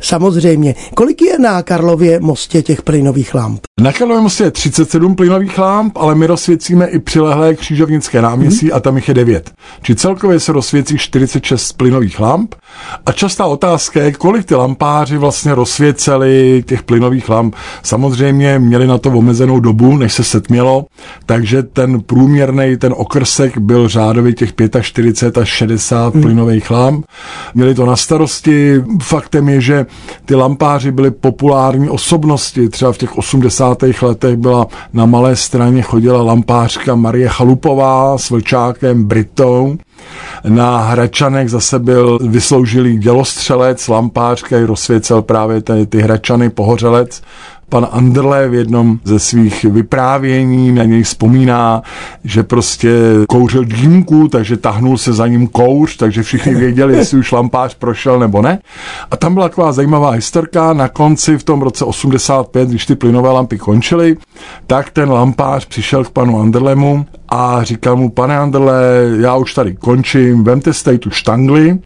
Samozřejmě. 0.00 0.74
Kolik 0.94 1.22
je 1.22 1.38
na 1.38 1.62
Karlově 1.62 2.20
mostě 2.20 2.62
těch 2.62 2.82
plynových 2.82 3.34
lamp? 3.34 3.60
Na 3.82 3.92
Karlově 3.92 4.22
mostě 4.22 4.44
je 4.44 4.50
37 4.50 5.14
plynových 5.14 5.58
lamp, 5.58 5.96
ale 5.96 6.14
my 6.14 6.26
rozsvěcíme 6.26 6.86
i 6.86 6.98
přilehlé 6.98 7.54
křižovnické 7.54 8.22
náměstí 8.22 8.66
hmm. 8.66 8.76
a 8.76 8.80
tam 8.80 8.96
jich 8.96 9.08
je 9.08 9.14
9. 9.14 9.50
Či 9.82 9.94
celkově 9.94 10.40
se 10.40 10.52
rozsvěcí 10.52 10.98
46 10.98 11.72
plynových 11.72 12.20
lamp. 12.20 12.54
A 13.06 13.12
častá 13.12 13.46
otázka 13.46 14.02
je, 14.02 14.12
kolik 14.12 14.46
ty 14.46 14.54
lampáři 14.54 15.18
vlastně 15.18 15.54
rozsvěceli 15.54 16.64
těch 16.66 16.82
plynových 16.82 17.28
lamp. 17.28 17.54
Samozřejmě 17.82 18.58
měli 18.58 18.86
na 18.86 18.98
to 18.98 19.10
omezenou 19.10 19.60
dobu, 19.60 19.96
než 19.96 20.12
se 20.12 20.24
setmělo, 20.24 20.84
takže 21.26 21.62
ten 21.62 22.00
průměrný, 22.00 22.76
ten 22.76 22.94
okrsek 22.96 23.58
byl 23.58 23.88
řádově 23.88 24.32
těch 24.32 24.52
45 24.80 25.38
až 25.38 25.48
60 25.48 26.14
hmm. 26.14 26.22
plynových 26.22 26.70
lamp. 26.70 27.06
Měli 27.54 27.74
to 27.74 27.86
na 27.86 27.96
starosti. 27.96 28.84
Faktem 29.02 29.48
je, 29.48 29.60
že 29.60 29.86
ty 30.24 30.34
lampáři 30.34 30.92
byly 30.92 31.10
populární 31.10 31.88
osobnosti. 31.88 32.68
Třeba 32.68 32.92
v 32.92 32.98
těch 32.98 33.18
80. 33.18 33.71
letech 34.02 34.36
byla 34.36 34.66
na 34.92 35.06
malé 35.06 35.36
straně 35.36 35.82
chodila 35.82 36.22
lampářka 36.22 36.94
Marie 36.94 37.28
Chalupová 37.28 38.18
s 38.18 38.30
vlčákem 38.30 39.04
Britou. 39.04 39.76
Na 40.48 40.78
Hračanech 40.78 41.50
zase 41.50 41.78
byl 41.78 42.18
vysloužilý 42.22 42.98
dělostřelec, 42.98 43.88
lampář, 43.88 44.42
který 44.42 44.64
rozsvěcel 44.64 45.22
právě 45.22 45.60
ty, 45.62 45.86
ty 45.86 46.00
Hračany, 46.00 46.50
pohořelec 46.50 47.22
pan 47.72 47.88
Anderle 47.90 48.48
v 48.48 48.54
jednom 48.54 48.98
ze 49.04 49.18
svých 49.18 49.64
vyprávění 49.64 50.72
na 50.72 50.84
něj 50.84 51.02
vzpomíná, 51.02 51.82
že 52.24 52.42
prostě 52.42 52.90
kouřil 53.28 53.64
dýmku, 53.64 54.28
takže 54.28 54.56
tahnul 54.56 54.98
se 54.98 55.12
za 55.12 55.26
ním 55.26 55.46
kouř, 55.46 55.96
takže 55.96 56.22
všichni 56.22 56.54
věděli, 56.54 56.96
jestli 56.96 57.18
už 57.18 57.32
lampář 57.32 57.74
prošel 57.74 58.18
nebo 58.18 58.42
ne. 58.42 58.58
A 59.10 59.16
tam 59.16 59.34
byla 59.34 59.48
taková 59.48 59.72
zajímavá 59.72 60.10
historka. 60.10 60.72
Na 60.72 60.88
konci 60.88 61.38
v 61.38 61.44
tom 61.44 61.62
roce 61.62 61.84
85, 61.84 62.68
když 62.68 62.86
ty 62.86 62.94
plynové 62.94 63.30
lampy 63.30 63.58
končily, 63.58 64.16
tak 64.66 64.90
ten 64.90 65.10
lampář 65.10 65.66
přišel 65.66 66.04
k 66.04 66.10
panu 66.10 66.40
Anderlemu 66.40 67.06
a 67.28 67.64
říkal 67.64 67.96
mu, 67.96 68.10
pane 68.10 68.38
Anderle, 68.38 68.74
já 69.20 69.36
už 69.36 69.54
tady 69.54 69.74
končím, 69.74 70.44
vemte 70.44 70.72
si 70.72 70.84
tady 70.84 70.98
tu 70.98 71.10
štangli 71.10 71.78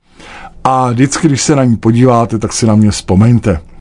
a 0.65 0.91
vždycky, 0.91 1.29
když 1.29 1.43
se 1.43 1.57
na 1.57 1.65
ní 1.65 1.77
podíváte, 1.77 2.39
tak 2.39 2.53
si 2.53 2.67
na 2.67 2.75
mě 2.75 2.91
vzpomeňte. 2.91 3.76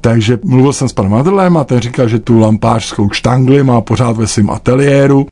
Takže 0.00 0.38
mluvil 0.44 0.72
jsem 0.72 0.88
s 0.88 0.92
panem 0.92 1.14
Adrlem 1.14 1.56
a 1.56 1.64
ten 1.64 1.80
říkal, 1.80 2.08
že 2.08 2.18
tu 2.18 2.38
lampářskou 2.38 3.10
štangli 3.10 3.62
má 3.62 3.80
pořád 3.80 4.16
ve 4.16 4.26
svém 4.26 4.50
ateliéru 4.50 5.26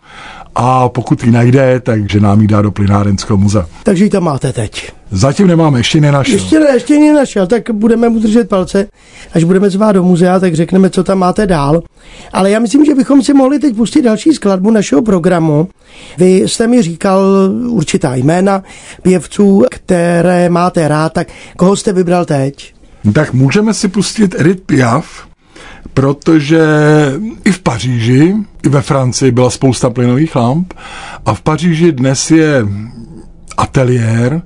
a 0.55 0.89
pokud 0.89 1.25
ji 1.25 1.31
najde, 1.31 1.81
takže 1.81 2.21
nám 2.21 2.41
ji 2.41 2.47
dá 2.47 2.63
do 2.63 2.71
plynárenského 2.71 3.37
muzea. 3.37 3.67
Takže 3.83 4.05
ji 4.05 4.11
tam 4.11 4.25
máte 4.25 4.53
teď. 4.53 4.93
Zatím 5.11 5.47
nemáme, 5.47 5.79
ještě 5.79 6.01
nenašel. 6.01 6.35
Ještě 6.35 6.61
ne, 6.61 6.67
ještě 6.75 6.99
nenašel, 6.99 7.47
tak 7.47 7.71
budeme 7.71 8.09
mu 8.09 8.19
držet 8.19 8.49
palce. 8.49 8.87
Až 9.35 9.45
budeme 9.45 9.71
zvát 9.71 9.93
do 9.93 10.03
muzea, 10.03 10.41
tak 10.41 10.55
řekneme, 10.55 10.91
co 10.91 11.05
tam 11.05 11.19
máte 11.19 11.47
dál. 11.47 11.83
Ale 12.33 12.51
já 12.51 12.59
myslím, 12.59 12.85
že 12.85 12.95
bychom 12.95 13.23
si 13.23 13.35
mohli 13.35 13.59
teď 13.59 13.77
pustit 13.77 14.03
další 14.03 14.33
skladbu 14.33 14.71
našeho 14.71 15.03
programu. 15.03 15.69
Vy 16.19 16.37
jste 16.37 16.67
mi 16.67 16.83
říkal 16.83 17.23
určitá 17.69 18.15
jména 18.15 18.63
pěvců, 19.03 19.65
které 19.71 20.49
máte 20.49 20.89
rád, 20.89 21.13
tak 21.13 21.29
koho 21.57 21.77
jste 21.77 21.93
vybral 21.93 22.25
teď? 22.25 22.74
Tak 23.13 23.33
můžeme 23.33 23.75
si 23.75 23.89
pustit 23.89 24.35
Edith 24.39 24.63
Piaf, 24.67 25.29
protože 25.95 26.67
i 27.45 27.53
v 27.53 27.59
Paříži, 27.59 28.35
i 28.63 28.69
ve 28.69 28.83
Francii 28.83 29.31
byla 29.31 29.51
spousta 29.51 29.91
plynových 29.91 30.37
lamp 30.37 30.75
a 31.27 31.35
v 31.35 31.43
Paříži 31.43 31.93
dnes 31.93 32.31
je 32.31 32.67
ateliér 33.57 34.43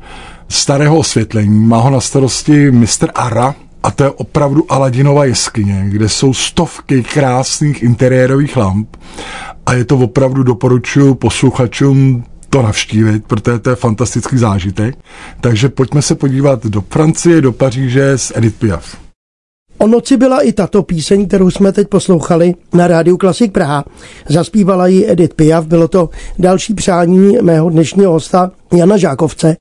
starého 0.49 0.97
osvětlení. 0.97 1.67
Má 1.67 1.79
ho 1.79 1.91
na 1.91 2.01
starosti 2.01 2.71
Mr. 2.71 3.09
Ara, 3.15 3.55
a 3.83 3.91
to 3.91 4.05
je 4.05 4.11
opravdu 4.11 4.73
Aladinova 4.73 5.25
jeskyně, 5.25 5.85
kde 5.89 6.09
jsou 6.09 6.35
stovky 6.35 7.03
krásných 7.03 7.83
interiérových 7.83 8.57
lamp 8.57 8.97
a 9.67 9.73
je 9.75 9.85
to 9.85 9.99
opravdu 9.99 10.43
doporučuji 10.43 11.15
posluchačům 11.15 12.25
to 12.51 12.63
navštívit, 12.63 13.25
protože 13.27 13.59
to 13.59 13.71
je 13.71 13.77
fantastický 13.77 14.39
zážitek. 14.39 14.99
Takže 15.41 15.69
pojďme 15.69 16.03
se 16.03 16.15
podívat 16.15 16.67
do 16.67 16.85
Francie, 16.91 17.41
do 17.41 17.53
Paříže 17.53 18.11
s 18.11 18.33
Edith 18.37 18.59
Piaf. 18.59 18.97
O 19.79 19.87
noci 19.87 20.17
byla 20.17 20.41
i 20.41 20.53
tato 20.53 20.83
píseň, 20.83 21.27
kterou 21.27 21.51
jsme 21.51 21.73
teď 21.73 21.89
poslouchali 21.89 22.55
na 22.73 22.87
rádiu 22.87 23.17
Klasik 23.17 23.53
Praha. 23.53 23.85
Zaspívala 24.29 24.87
ji 24.87 25.11
Edith 25.11 25.35
Piaf, 25.35 25.67
bylo 25.67 25.89
to 25.89 26.11
další 26.39 26.75
přání 26.75 27.39
mého 27.43 27.71
dnešního 27.71 28.13
hosta 28.13 28.51
Jana 28.75 28.97
Žákovce. 28.97 29.57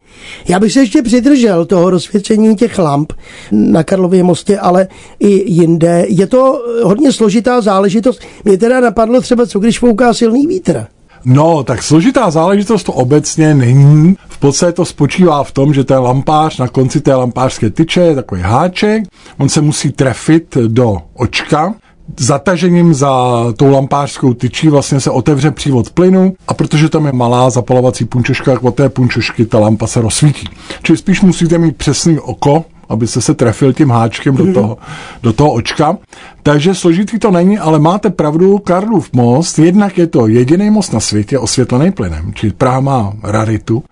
Já 0.48 0.60
bych 0.60 0.74
se 0.74 0.80
ještě 0.80 1.02
přidržel 1.02 1.66
toho 1.66 1.90
rozsvěcení 1.90 2.56
těch 2.56 2.80
lamp 2.80 3.14
na 3.52 3.84
Karlově 3.84 4.24
mostě, 4.24 4.60
ale 4.60 4.88
i 5.20 5.52
jinde. 5.54 6.06
Je 6.08 6.28
to 6.28 6.62
hodně 6.84 7.12
složitá 7.12 7.62
záležitost. 7.62 8.22
Mě 8.46 8.58
teda 8.58 8.80
napadlo 8.80 9.22
třeba, 9.22 9.46
co 9.46 9.60
když 9.60 9.80
fouká 9.80 10.14
silný 10.14 10.48
vítr. 10.48 10.86
No, 11.26 11.64
tak 11.64 11.84
složitá 11.84 12.32
záležitost 12.32 12.84
to 12.84 12.94
obecně 12.94 13.56
není. 13.56 14.16
V 14.30 14.38
podstatě 14.38 14.72
to 14.72 14.86
spočívá 14.86 15.44
v 15.44 15.52
tom, 15.52 15.74
že 15.74 15.84
ten 15.84 16.00
lampář 16.00 16.58
na 16.58 16.68
konci 16.68 17.02
té 17.02 17.16
lampářské 17.16 17.70
tyče 17.70 18.02
je 18.02 18.16
takový 18.16 18.42
háček, 18.42 19.04
on 19.38 19.50
se 19.50 19.62
musí 19.62 19.92
trefit 19.92 20.58
do 20.68 20.98
očka, 21.14 21.74
zatažením 22.20 22.94
za 22.94 23.14
tou 23.58 23.72
lampářskou 23.72 24.34
tyčí 24.34 24.70
vlastně 24.70 25.00
se 25.00 25.12
otevře 25.12 25.52
přívod 25.52 25.90
plynu 25.90 26.34
a 26.48 26.54
protože 26.54 26.90
tam 26.90 27.06
je 27.06 27.12
malá 27.12 27.50
zapalovací 27.50 28.06
punčoška, 28.06 28.54
tak 28.54 28.64
od 28.64 28.76
té 28.76 28.90
punčošky 28.90 29.46
ta 29.46 29.60
lampa 29.60 29.88
se 29.88 30.02
rozsvítí. 30.02 30.50
Čili 30.84 30.98
spíš 30.98 31.22
musíte 31.22 31.58
mít 31.58 31.78
přesný 31.78 32.20
oko, 32.20 32.66
aby 32.90 33.08
se 33.08 33.22
se 33.22 33.34
trefil 33.34 33.74
tím 33.74 33.90
háčkem 33.90 34.36
do 34.36 34.54
toho, 34.54 34.78
do 35.24 35.34
toho 35.34 35.54
očka. 35.54 35.98
Takže 36.44 36.76
složitý 36.76 37.20
to 37.20 37.32
není, 37.32 37.60
ale 37.60 37.80
máte 37.80 38.10
pravdu, 38.10 38.58
Karlův 38.58 39.10
most, 39.14 39.60
jednak 39.60 39.98
je 39.98 40.08
to 40.08 40.28
jediný 40.28 40.70
most 40.70 40.94
na 40.94 41.00
světě 41.00 41.40
osvětlený 41.40 41.92
plynem, 41.92 42.34
čili 42.34 42.54
Praha 42.54 42.80
má 42.80 43.14
raritu. 43.24 43.84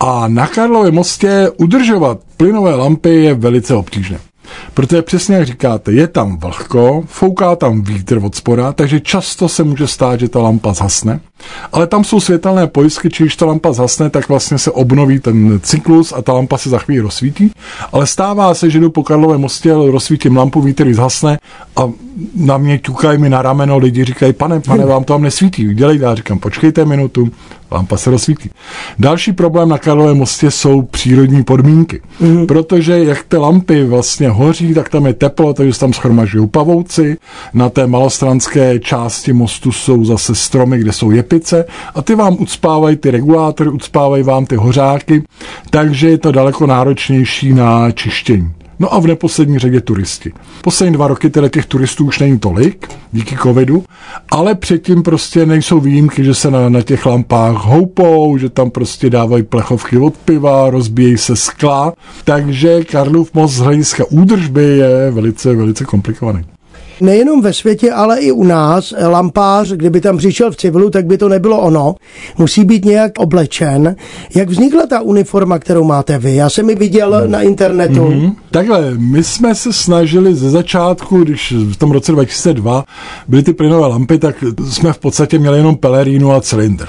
A 0.00 0.28
na 0.28 0.46
Karlově 0.46 0.92
mostě 0.92 1.50
udržovat 1.56 2.18
plynové 2.36 2.74
lampy 2.74 3.14
je 3.14 3.34
velice 3.34 3.74
obtížné. 3.74 4.18
Protože 4.74 5.02
přesně 5.02 5.36
jak 5.36 5.46
říkáte, 5.46 5.92
je 5.92 6.08
tam 6.08 6.36
vlhko, 6.36 7.04
fouká 7.06 7.56
tam 7.56 7.82
vítr 7.82 8.20
od 8.22 8.34
spoda, 8.34 8.72
takže 8.72 9.00
často 9.00 9.48
se 9.48 9.64
může 9.64 9.86
stát, 9.86 10.20
že 10.20 10.28
ta 10.28 10.38
lampa 10.38 10.72
zhasne. 10.72 11.20
Ale 11.72 11.86
tam 11.86 12.04
jsou 12.04 12.20
světelné 12.20 12.66
pojistky, 12.66 13.10
či 13.10 13.22
když 13.22 13.36
ta 13.36 13.46
lampa 13.46 13.72
zhasne, 13.72 14.10
tak 14.10 14.28
vlastně 14.28 14.58
se 14.58 14.70
obnoví 14.70 15.20
ten 15.20 15.60
cyklus 15.62 16.12
a 16.16 16.22
ta 16.22 16.32
lampa 16.32 16.58
se 16.58 16.70
za 16.70 16.78
chvíli 16.78 17.00
rozsvítí. 17.00 17.50
Ale 17.92 18.06
stává 18.06 18.54
se, 18.54 18.70
že 18.70 18.80
jdu 18.80 18.90
po 18.90 19.02
Karlovém 19.02 19.40
mostě, 19.40 19.74
rozsvítím 19.74 20.36
lampu, 20.36 20.60
vítr 20.60 20.94
zhasne 20.94 21.38
a 21.76 21.90
na 22.36 22.58
mě 22.58 22.78
ťukají 22.78 23.18
mi 23.18 23.30
na 23.30 23.42
rameno 23.42 23.78
lidi, 23.78 24.04
říkají, 24.04 24.32
pane, 24.32 24.60
pane, 24.60 24.86
vám 24.86 25.04
to 25.04 25.12
tam 25.12 25.22
nesvítí, 25.22 25.74
dělejte. 25.74 26.04
Já 26.04 26.14
říkám, 26.14 26.38
počkejte 26.38 26.84
minutu, 26.84 27.30
lampa 27.70 27.96
se 27.96 28.10
rozsvítí. 28.10 28.50
Další 28.98 29.32
problém 29.32 29.68
na 29.68 29.78
Karlovém 29.78 30.16
mostě 30.16 30.50
jsou 30.50 30.82
přírodní 30.82 31.44
podmínky, 31.44 32.00
mm. 32.20 32.46
protože 32.46 33.04
jak 33.04 33.24
ty 33.28 33.36
lampy 33.36 33.84
vlastně 33.84 34.28
hoří, 34.28 34.74
tak 34.74 34.88
tam 34.88 35.06
je 35.06 35.14
teplo, 35.14 35.54
takže 35.54 35.74
se 35.74 35.80
tam 35.80 35.92
schromažují 35.92 36.48
pavouci. 36.48 37.16
Na 37.54 37.68
té 37.68 37.86
malostranské 37.86 38.78
části 38.78 39.32
mostu 39.32 39.72
jsou 39.72 40.04
zase 40.04 40.34
stromy, 40.34 40.78
kde 40.78 40.92
jsou 40.92 41.10
jepice 41.34 41.64
a 41.94 42.02
ty 42.02 42.14
vám 42.14 42.36
ucpávají 42.40 42.96
ty 42.96 43.10
regulátory, 43.10 43.70
ucpávají 43.70 44.22
vám 44.22 44.46
ty 44.46 44.56
hořáky, 44.56 45.22
takže 45.70 46.10
je 46.10 46.18
to 46.18 46.32
daleko 46.32 46.66
náročnější 46.66 47.52
na 47.52 47.90
čištění. 47.90 48.52
No 48.78 48.94
a 48.94 49.00
v 49.00 49.06
neposlední 49.06 49.58
řadě 49.58 49.80
turisti. 49.80 50.32
Poslední 50.62 50.94
dva 50.94 51.08
roky 51.08 51.30
teda 51.30 51.48
těch 51.48 51.66
turistů 51.66 52.06
už 52.06 52.18
není 52.18 52.38
tolik, 52.38 52.88
díky 53.12 53.36
covidu, 53.42 53.84
ale 54.30 54.54
předtím 54.54 55.02
prostě 55.02 55.46
nejsou 55.46 55.80
výjimky, 55.80 56.24
že 56.24 56.34
se 56.34 56.50
na, 56.50 56.68
na 56.68 56.82
těch 56.82 57.06
lampách 57.06 57.54
houpou, 57.54 58.38
že 58.38 58.48
tam 58.48 58.70
prostě 58.70 59.10
dávají 59.10 59.42
plechovky 59.42 59.98
od 59.98 60.14
piva, 60.16 60.70
rozbíjejí 60.70 61.18
se 61.18 61.36
skla, 61.36 61.92
takže 62.24 62.84
Karlův 62.84 63.34
most 63.34 63.54
z 63.54 63.58
hlediska 63.58 64.04
údržby 64.10 64.64
je 64.64 65.10
velice, 65.10 65.54
velice 65.54 65.84
komplikovaný 65.84 66.44
nejenom 67.00 67.40
ve 67.40 67.52
světě, 67.52 67.92
ale 67.92 68.20
i 68.20 68.32
u 68.32 68.44
nás 68.44 68.94
lampář, 69.06 69.72
kdyby 69.72 70.00
tam 70.00 70.16
přišel 70.16 70.50
v 70.50 70.56
civilu, 70.56 70.90
tak 70.90 71.06
by 71.06 71.18
to 71.18 71.28
nebylo 71.28 71.60
ono. 71.60 71.94
Musí 72.38 72.64
být 72.64 72.84
nějak 72.84 73.12
oblečen. 73.18 73.96
Jak 74.34 74.48
vznikla 74.48 74.86
ta 74.86 75.00
uniforma, 75.00 75.58
kterou 75.58 75.84
máte 75.84 76.18
vy? 76.18 76.34
Já 76.34 76.50
jsem 76.50 76.70
ji 76.70 76.76
viděl 76.76 77.10
no. 77.10 77.26
na 77.26 77.42
internetu. 77.42 78.08
Mm-hmm. 78.08 78.34
Takhle, 78.50 78.94
my 78.96 79.24
jsme 79.24 79.54
se 79.54 79.72
snažili 79.72 80.34
ze 80.34 80.50
začátku, 80.50 81.24
když 81.24 81.52
v 81.52 81.76
tom 81.76 81.90
roce 81.90 82.12
2002 82.12 82.84
byly 83.28 83.42
ty 83.42 83.52
plynové 83.52 83.86
lampy, 83.86 84.18
tak 84.18 84.44
jsme 84.70 84.92
v 84.92 84.98
podstatě 84.98 85.38
měli 85.38 85.58
jenom 85.58 85.76
pelerínu 85.76 86.32
a 86.32 86.40
cylindr. 86.40 86.86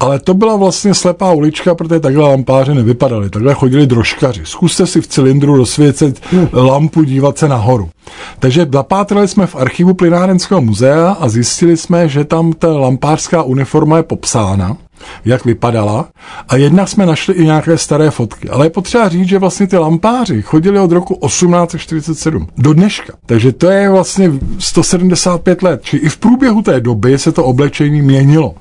Ale 0.00 0.18
to 0.18 0.34
byla 0.34 0.56
vlastně 0.56 0.94
slepá 0.94 1.32
ulička, 1.32 1.74
protože 1.74 2.00
takhle 2.00 2.28
lampáře 2.28 2.74
nevypadaly. 2.74 3.30
Takhle 3.30 3.54
chodili 3.54 3.86
drožkaři. 3.86 4.40
Zkuste 4.44 4.86
si 4.86 5.00
v 5.00 5.06
cylindru 5.06 5.56
rozsvěcet 5.56 6.20
lampu, 6.52 7.02
dívat 7.02 7.38
se 7.38 7.48
nahoru. 7.48 7.90
Takže 8.38 8.66
zapátrali 8.72 9.28
jsme 9.28 9.46
v 9.46 9.56
archivu 9.56 9.94
Plynárenského 9.94 10.60
muzea 10.60 11.16
a 11.20 11.28
zjistili 11.28 11.76
jsme, 11.76 12.08
že 12.08 12.24
tam 12.24 12.52
ta 12.52 12.68
lampářská 12.68 13.42
uniforma 13.42 13.96
je 13.96 14.02
popsána 14.02 14.76
jak 15.24 15.44
vypadala. 15.44 16.08
A 16.48 16.56
jednak 16.56 16.88
jsme 16.88 17.06
našli 17.06 17.34
i 17.34 17.44
nějaké 17.44 17.78
staré 17.78 18.10
fotky. 18.10 18.48
Ale 18.48 18.66
je 18.66 18.70
potřeba 18.70 19.08
říct, 19.08 19.28
že 19.28 19.38
vlastně 19.38 19.66
ty 19.66 19.76
lampáři 19.76 20.42
chodili 20.42 20.80
od 20.80 20.92
roku 20.92 21.18
1847 21.26 22.48
do 22.58 22.72
dneška. 22.72 23.12
Takže 23.26 23.52
to 23.52 23.70
je 23.70 23.90
vlastně 23.90 24.32
175 24.58 25.62
let. 25.62 25.80
Či 25.82 25.96
i 25.96 26.08
v 26.08 26.16
průběhu 26.16 26.62
té 26.62 26.80
doby 26.80 27.18
se 27.18 27.32
to 27.32 27.44
oblečení 27.44 28.02
měnilo. 28.02 28.54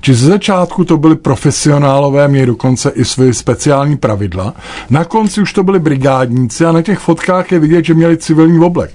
Či 0.00 0.14
ze 0.14 0.26
začátku 0.26 0.84
to 0.84 0.96
byli 0.96 1.16
profesionálové, 1.16 2.28
měli 2.28 2.46
dokonce 2.46 2.92
i 2.94 3.04
své 3.04 3.34
speciální 3.34 3.96
pravidla. 3.96 4.54
Na 4.90 5.04
konci 5.04 5.40
už 5.40 5.52
to 5.52 5.62
byli 5.62 5.78
brigádníci 5.78 6.64
a 6.64 6.72
na 6.72 6.82
těch 6.82 6.98
fotkách 6.98 7.52
je 7.52 7.58
vidět, 7.58 7.84
že 7.84 7.94
měli 7.94 8.16
civilní 8.16 8.58
oblek. 8.58 8.90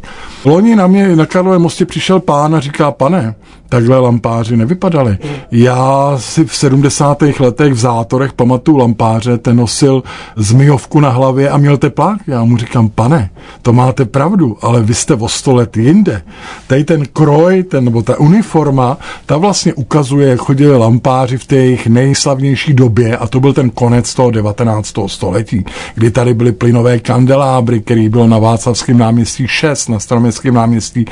Loni 0.46 0.76
na 0.76 0.88
mě 0.88 1.16
na 1.16 1.26
Karlově 1.26 1.60
mostě 1.60 1.86
přišel 1.86 2.20
pán 2.20 2.56
a 2.56 2.60
říká, 2.60 2.92
pane, 2.92 3.36
takhle 3.70 4.00
lampáři 4.00 4.58
nevypadali. 4.58 5.18
Já 5.52 6.14
si 6.18 6.46
v 6.46 6.56
70. 6.56 7.22
letech 7.40 7.74
v 7.74 7.78
zátorech 7.78 8.34
pamatuju 8.34 8.78
lampáře, 8.78 9.38
ten 9.38 9.58
nosil 9.58 10.04
zmijovku 10.36 11.00
na 11.00 11.10
hlavě 11.10 11.50
a 11.50 11.58
měl 11.58 11.78
teplák. 11.78 12.20
Já 12.28 12.44
mu 12.44 12.58
říkám, 12.58 12.90
pane, 12.90 13.30
to 13.62 13.74
máte 13.74 14.06
pravdu, 14.06 14.58
ale 14.62 14.82
vy 14.82 14.94
jste 14.94 15.14
o 15.14 15.28
sto 15.28 15.56
let 15.56 15.78
jinde. 15.78 16.22
Tady 16.68 16.84
ten 16.84 17.06
kroj, 17.14 17.64
ten, 17.64 17.86
nebo 17.86 18.02
ta 18.02 18.20
uniforma, 18.20 18.98
ta 19.26 19.38
vlastně 19.38 19.74
ukazuje, 19.74 20.30
jak 20.30 20.42
chodili 20.76 20.92
lampáři 20.92 21.38
v 21.38 21.46
té 21.46 21.56
jejich 21.56 21.88
nejslavnější 21.88 22.74
době 22.74 23.18
a 23.18 23.28
to 23.28 23.40
byl 23.40 23.54
ten 23.54 23.70
konec 23.70 24.14
toho 24.14 24.32
19. 24.32 24.94
století, 25.08 25.66
kdy 25.96 26.12
tady 26.12 26.34
byly 26.34 26.52
plynové 26.52 27.00
kandelábry, 27.00 27.82
který 27.82 28.10
byl 28.10 28.28
na 28.28 28.40
Václavském 28.40 28.98
náměstí 28.98 29.48
6, 29.48 29.88
na 29.90 30.00
Staroměstském 30.00 30.54
náměstí 30.54 31.06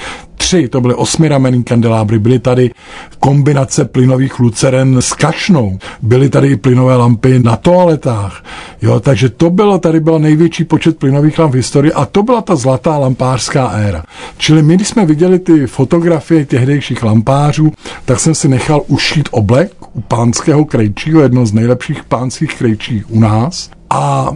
tři, 0.43 0.67
to 0.67 0.81
byly 0.81 0.93
osmiramenný 0.93 1.63
kandelábry, 1.63 2.19
byly 2.19 2.39
tady 2.39 2.71
kombinace 3.19 3.85
plynových 3.85 4.39
luceren 4.39 4.97
s 5.01 5.13
kašnou, 5.13 5.79
byly 6.01 6.29
tady 6.29 6.47
i 6.47 6.55
plynové 6.55 6.95
lampy 6.95 7.39
na 7.39 7.55
toaletách, 7.55 8.43
jo, 8.81 8.99
takže 8.99 9.29
to 9.29 9.49
bylo, 9.49 9.79
tady 9.79 9.99
byl 9.99 10.19
největší 10.19 10.63
počet 10.63 10.97
plynových 10.97 11.39
lamp 11.39 11.53
v 11.53 11.55
historii 11.55 11.93
a 11.93 12.05
to 12.05 12.23
byla 12.23 12.41
ta 12.41 12.55
zlatá 12.55 12.97
lampářská 12.97 13.67
éra. 13.67 14.03
Čili 14.37 14.63
my, 14.63 14.75
když 14.75 14.87
jsme 14.87 15.05
viděli 15.05 15.39
ty 15.39 15.67
fotografie 15.67 16.45
tehdejších 16.45 17.03
lampářů, 17.03 17.71
tak 18.05 18.19
jsem 18.19 18.35
si 18.35 18.47
nechal 18.47 18.81
ušít 18.87 19.29
oblek 19.31 19.71
u 19.93 20.01
pánského 20.01 20.65
krejčího, 20.65 21.21
jedno 21.21 21.45
z 21.45 21.53
nejlepších 21.53 22.03
pánských 22.03 22.55
krejčích 22.57 23.11
u 23.11 23.19
nás 23.19 23.69
a 23.89 24.31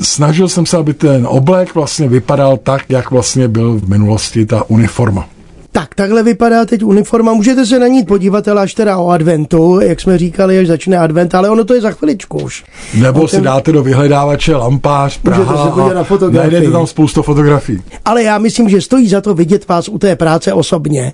snažil 0.00 0.48
jsem 0.48 0.66
se, 0.66 0.76
aby 0.76 0.94
ten 0.94 1.26
oblek 1.26 1.74
vlastně 1.74 2.08
vypadal 2.08 2.56
tak, 2.56 2.84
jak 2.88 3.10
vlastně 3.10 3.48
byl 3.48 3.74
v 3.78 3.88
minulosti 3.88 4.46
ta 4.46 4.70
uniforma. 4.70 5.37
Tak, 5.78 5.94
takhle 5.94 6.22
vypadá 6.22 6.64
teď 6.64 6.82
uniforma. 6.82 7.32
Můžete 7.32 7.66
se 7.66 7.78
na 7.78 7.86
ní 7.86 8.04
podívat, 8.04 8.48
ale 8.48 8.62
až 8.62 8.74
teda 8.74 8.98
o 8.98 9.08
adventu, 9.10 9.80
jak 9.80 10.00
jsme 10.00 10.18
říkali, 10.18 10.58
až 10.58 10.66
začne 10.66 10.98
advent, 10.98 11.34
ale 11.34 11.50
ono 11.50 11.64
to 11.64 11.74
je 11.74 11.80
za 11.80 11.90
chviličku 11.90 12.38
už. 12.38 12.64
Nebo 12.94 13.20
ten... 13.20 13.28
si 13.28 13.40
dáte 13.40 13.72
do 13.72 13.82
vyhledávače 13.82 14.56
lampář 14.56 15.18
Praha 15.18 15.64
se 15.64 15.70
podívat 15.70 15.94
na 15.94 16.04
fotografii. 16.04 16.52
najdete 16.52 16.72
tam 16.72 16.86
spoustu 16.86 17.22
fotografií. 17.22 17.82
Ale 18.04 18.22
já 18.22 18.38
myslím, 18.38 18.68
že 18.68 18.80
stojí 18.80 19.08
za 19.08 19.20
to 19.20 19.34
vidět 19.34 19.68
vás 19.68 19.88
u 19.88 19.98
té 19.98 20.16
práce 20.16 20.52
osobně. 20.52 21.12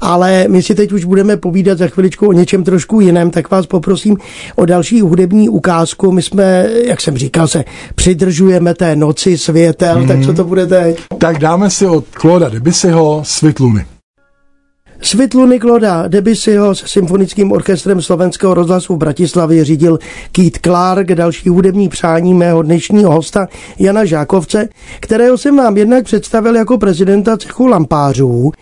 Ale 0.00 0.44
my 0.48 0.62
si 0.62 0.74
teď 0.74 0.92
už 0.92 1.04
budeme 1.04 1.36
povídat 1.36 1.78
za 1.78 1.86
chviličku 1.86 2.28
o 2.28 2.32
něčem 2.32 2.64
trošku 2.64 3.00
jiném, 3.00 3.30
tak 3.30 3.50
vás 3.50 3.66
poprosím 3.66 4.16
o 4.56 4.64
další 4.64 5.00
hudební 5.00 5.48
ukázku. 5.48 6.12
My 6.12 6.22
jsme, 6.22 6.68
jak 6.84 7.00
jsem 7.00 7.18
říkal, 7.18 7.48
se 7.48 7.64
přidržujeme 7.94 8.74
té 8.74 8.96
noci 8.96 9.38
světel, 9.38 10.00
mm. 10.00 10.08
tak 10.08 10.24
co 10.24 10.32
to 10.32 10.44
bude 10.44 10.66
teď? 10.66 10.98
Tak 11.18 11.38
dáme 11.38 11.70
si 11.70 11.86
od 11.86 12.04
Kloda 12.12 12.48
Debussyho 12.48 13.20
Světluny. 13.24 13.87
Svitlu 15.02 15.46
Nikloda 15.46 16.08
Debussyho 16.08 16.74
s 16.74 16.84
symfonickým 16.86 17.52
orchestrem 17.52 18.02
slovenského 18.02 18.54
rozhlasu 18.54 18.94
v 18.94 18.98
Bratislavě 18.98 19.64
řídil 19.64 19.98
Keith 20.32 20.58
Clark, 20.60 21.06
další 21.06 21.48
hudební 21.48 21.88
přání 21.88 22.34
mého 22.34 22.62
dnešního 22.62 23.12
hosta 23.12 23.48
Jana 23.78 24.04
Žákovce, 24.04 24.68
kterého 25.00 25.38
jsem 25.38 25.56
vám 25.56 25.76
jednak 25.76 26.04
představil 26.04 26.56
jako 26.56 26.78
prezidenta 26.78 27.36
cechu 27.36 27.66
lampářů, 27.66 28.52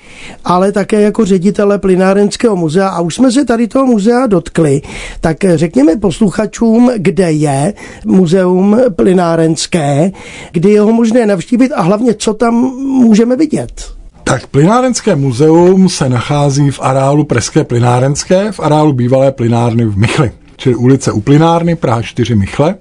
ale 0.44 0.72
také 0.72 1.00
jako 1.00 1.24
ředitele 1.24 1.78
Plynárenského 1.78 2.56
muzea 2.56 2.88
a 2.88 3.00
už 3.00 3.14
jsme 3.14 3.32
se 3.32 3.44
tady 3.44 3.68
toho 3.68 3.86
muzea 3.86 4.26
dotkli, 4.26 4.82
tak 5.20 5.36
řekněme 5.54 5.96
posluchačům, 5.96 6.90
kde 6.96 7.32
je 7.32 7.74
muzeum 8.04 8.80
Plynárenské, 8.96 10.12
kdy 10.52 10.70
je 10.70 10.80
ho 10.80 10.92
možné 10.92 11.26
navštívit 11.26 11.72
a 11.72 11.82
hlavně, 11.82 12.14
co 12.14 12.34
tam 12.34 12.54
můžeme 12.76 13.36
vidět. 13.36 13.95
Tak 14.28 14.46
plynárenské 14.46 15.16
muzeum 15.16 15.88
se 15.88 16.08
nachází 16.08 16.70
v 16.70 16.80
areálu 16.80 17.24
Pražské 17.24 17.64
plynárenské, 17.64 18.52
v 18.52 18.60
areálu 18.60 18.92
bývalé 18.92 19.32
plynárny 19.32 19.84
v 19.84 19.98
Michli 19.98 20.32
čili 20.56 20.74
ulice 20.74 21.12
u 21.12 21.20
Plynárny, 21.20 21.76
Praha 21.76 22.02
4 22.02 22.34
Michle, 22.34 22.74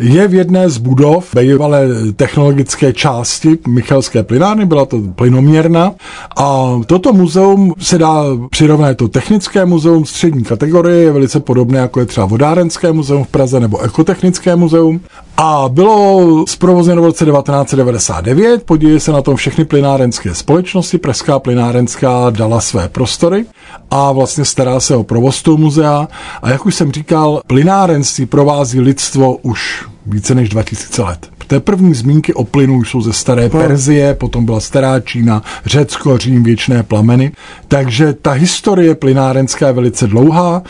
je 0.00 0.28
v 0.28 0.34
jedné 0.34 0.70
z 0.70 0.78
budov 0.78 1.34
bývalé 1.34 1.88
technologické 2.16 2.92
části 2.92 3.58
Michelské 3.68 4.22
plynárny, 4.22 4.66
byla 4.66 4.84
to 4.84 5.00
plynoměrna. 5.14 5.92
A 6.36 6.80
toto 6.86 7.12
muzeum 7.12 7.74
se 7.78 7.98
dá 7.98 8.22
přirovnat 8.50 8.96
to 8.96 9.08
technické 9.08 9.64
muzeum 9.64 10.04
střední 10.04 10.44
kategorie, 10.44 11.02
je 11.02 11.12
velice 11.12 11.40
podobné 11.40 11.78
jako 11.78 12.00
je 12.00 12.06
třeba 12.06 12.26
Vodárenské 12.26 12.92
muzeum 12.92 13.24
v 13.24 13.28
Praze 13.28 13.60
nebo 13.60 13.80
Ekotechnické 13.80 14.56
muzeum. 14.56 15.00
A 15.36 15.68
bylo 15.68 16.44
zprovozněno 16.48 17.02
v 17.02 17.04
roce 17.04 17.24
1999, 17.24 18.62
podílí 18.64 19.00
se 19.00 19.12
na 19.12 19.22
tom 19.22 19.36
všechny 19.36 19.64
plynárenské 19.64 20.34
společnosti, 20.34 20.98
Pražská 20.98 21.38
plynárenská 21.38 22.30
dala 22.30 22.60
své 22.60 22.88
prostory 22.88 23.46
a 23.90 24.12
vlastně 24.12 24.44
stará 24.44 24.80
se 24.80 24.96
o 24.96 25.02
provoz 25.02 25.42
toho 25.42 25.56
muzea. 25.56 26.08
A 26.42 26.50
jak 26.50 26.66
už 26.66 26.74
jsem 26.74 26.92
říkal, 26.92 27.40
plynárenství 27.46 28.26
provází 28.26 28.80
lidstvo 28.80 29.36
už 29.36 29.89
více 30.06 30.34
než 30.34 30.48
2000 30.48 31.02
let. 31.02 31.39
Té 31.50 31.60
první 31.60 31.94
zmínky 31.94 32.34
o 32.34 32.44
plynu 32.44 32.84
jsou 32.84 33.00
ze 33.00 33.12
staré 33.12 33.42
no. 33.42 33.60
Perzie, 33.60 34.14
potom 34.14 34.44
byla 34.44 34.60
stará 34.60 35.00
Čína, 35.00 35.42
Řecko, 35.66 36.18
Řím, 36.18 36.42
věčné 36.42 36.82
plameny. 36.82 37.32
Takže 37.68 38.12
ta 38.12 38.30
historie 38.30 38.94
plynárenská 38.94 39.66
je 39.66 39.72
velice 39.72 40.06
dlouhá, 40.06 40.62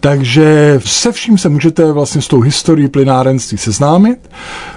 takže 0.00 0.80
se 0.84 1.12
vším 1.12 1.38
se 1.38 1.48
můžete 1.48 1.92
vlastně 1.92 2.22
s 2.22 2.28
tou 2.28 2.40
historií 2.40 2.88
plynárenství 2.88 3.58
seznámit. 3.58 4.18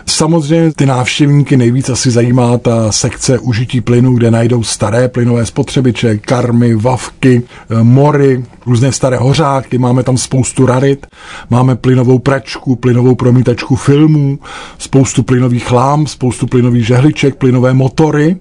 Samozřejmě 0.06 0.72
ty 0.74 0.86
návštěvníky 0.86 1.58
nejvíc 1.58 1.90
asi 1.90 2.12
zajímá 2.12 2.58
ta 2.58 2.92
sekce 2.92 3.40
užití 3.40 3.82
plynu, 3.82 4.14
kde 4.14 4.32
najdou 4.32 4.64
staré 4.64 5.08
plynové 5.08 5.46
spotřebiče, 5.46 6.18
karmy, 6.18 6.76
vavky, 6.76 7.44
mory, 7.84 8.44
různé 8.66 8.92
staré 8.92 9.18
hořáky, 9.18 9.78
máme 9.78 10.04
tam 10.04 10.18
spoustu 10.18 10.66
rarit, 10.66 11.08
máme 11.50 11.76
plynovou 11.76 12.20
pračku, 12.20 12.76
plynovou 12.76 13.16
promítačku 13.16 13.76
filmů, 13.76 14.40
spoustu 14.78 15.24
plynových 15.24 15.51
lám, 15.72 16.08
spoustu 16.08 16.48
plynových 16.48 16.88
žehliček, 16.88 17.36
plynové 17.36 17.74
motory, 17.74 18.36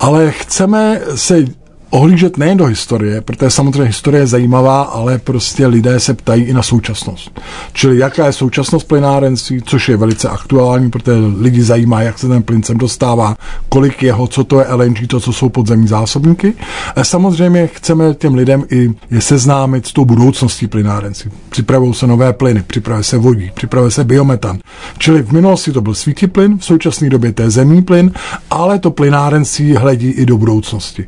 ale 0.00 0.30
chceme 0.30 1.00
se 1.14 1.44
ohlížet 1.90 2.38
nejen 2.38 2.58
do 2.58 2.64
historie, 2.64 3.20
protože 3.20 3.50
samozřejmě 3.50 3.84
historie 3.84 4.22
je 4.22 4.26
zajímavá, 4.26 4.82
ale 4.82 5.18
prostě 5.18 5.66
lidé 5.66 6.00
se 6.00 6.14
ptají 6.14 6.42
i 6.42 6.52
na 6.52 6.62
současnost. 6.62 7.40
Čili 7.72 7.98
jaká 7.98 8.26
je 8.26 8.32
současnost 8.32 8.88
plynárenství, 8.88 9.62
což 9.64 9.88
je 9.88 9.96
velice 9.96 10.28
aktuální, 10.28 10.90
protože 10.90 11.12
lidi 11.40 11.62
zajímá, 11.62 12.02
jak 12.02 12.18
se 12.18 12.28
ten 12.28 12.42
plyn 12.42 12.62
sem 12.62 12.78
dostává, 12.78 13.36
kolik 13.68 14.02
jeho, 14.02 14.26
co 14.26 14.44
to 14.44 14.60
je 14.60 14.66
LNG, 14.74 15.06
to, 15.06 15.20
co 15.20 15.32
jsou 15.32 15.48
podzemní 15.48 15.88
zásobníky. 15.88 16.54
A 16.96 17.04
samozřejmě 17.04 17.66
chceme 17.66 18.14
těm 18.14 18.34
lidem 18.34 18.64
i 18.70 18.90
je 19.10 19.20
seznámit 19.20 19.86
s 19.86 19.92
tou 19.92 20.04
budoucností 20.04 20.66
plynárenství. 20.66 21.30
Připravují 21.48 21.94
se 21.94 22.06
nové 22.06 22.32
plyny, 22.32 22.62
připravuje 22.66 23.04
se 23.04 23.18
vodí, 23.18 23.50
připravuje 23.54 23.90
se 23.90 24.04
biometan. 24.04 24.58
Čili 24.98 25.22
v 25.22 25.32
minulosti 25.32 25.72
to 25.72 25.80
byl 25.80 25.94
svítý 25.94 26.26
plyn, 26.26 26.58
v 26.58 26.64
současné 26.64 27.10
době 27.10 27.32
to 27.32 27.42
je 27.42 27.50
zemní 27.50 27.82
plyn, 27.82 28.12
ale 28.50 28.78
to 28.78 28.90
plynárenství 28.90 29.74
hledí 29.74 30.10
i 30.10 30.26
do 30.26 30.38
budoucnosti. 30.38 31.06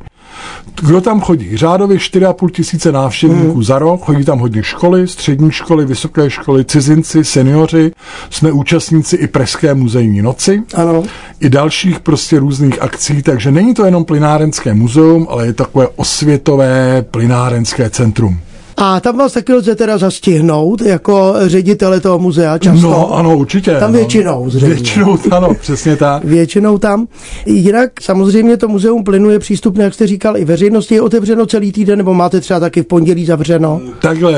Kdo 0.83 1.01
tam 1.01 1.21
chodí? 1.21 1.57
Řádově 1.57 1.99
4,5 1.99 2.51
tisíce 2.51 2.93
návštěvníků 2.93 3.53
hmm. 3.53 3.63
za 3.65 3.79
rok, 3.79 4.05
chodí 4.05 4.25
tam 4.25 4.39
hodně 4.39 4.63
školy, 4.63 5.09
střední 5.09 5.53
školy, 5.53 5.87
vysoké 5.87 6.31
školy, 6.31 6.65
cizinci, 6.65 7.25
seniori, 7.25 7.93
jsme 8.31 8.53
účastníci 8.53 9.17
i 9.17 9.27
Pražské 9.27 9.75
muzejní 9.75 10.23
noci, 10.23 10.63
ano. 10.75 11.03
i 11.41 11.51
dalších 11.51 12.01
prostě 12.01 12.39
různých 12.39 12.83
akcí, 12.83 13.23
takže 13.23 13.51
není 13.51 13.75
to 13.75 13.85
jenom 13.85 14.05
plynárenské 14.05 14.75
muzeum, 14.75 15.27
ale 15.31 15.47
je 15.47 15.53
takové 15.53 15.89
osvětové 15.89 17.03
plynárenské 17.11 17.91
centrum. 17.91 18.41
A 18.83 19.01
tam 19.01 19.19
vás 19.19 19.33
taky 19.33 19.53
lze 19.53 19.75
teda 19.75 19.99
zastihnout 19.99 20.81
jako 20.81 21.35
ředitele 21.47 22.01
toho 22.01 22.19
muzea 22.19 22.59
často. 22.59 22.91
No, 22.91 23.15
ano, 23.15 23.37
určitě. 23.37 23.75
Tam 23.75 23.93
no. 23.93 23.99
většinou 23.99 24.51
zřejmě. 24.51 24.75
Většinou, 24.75 25.19
ano, 25.31 25.55
přesně 25.61 25.97
tak. 25.97 26.25
Většinou 26.31 26.79
tam. 26.79 27.07
Jinak 27.47 27.91
samozřejmě 28.01 28.57
to 28.57 28.69
muzeum 28.69 29.05
plynu 29.05 29.31
je 29.31 29.39
přístupné, 29.39 29.85
jak 29.85 29.95
jste 29.95 30.07
říkal, 30.07 30.37
i 30.37 30.45
veřejnosti. 30.45 30.95
Je 30.95 31.03
otevřeno 31.03 31.47
celý 31.47 31.73
týden, 31.73 31.99
nebo 31.99 32.15
máte 32.15 32.41
třeba 32.41 32.61
taky 32.61 32.83
v 32.83 32.87
pondělí 32.87 33.27
zavřeno? 33.27 33.81
Takhle, 33.99 34.35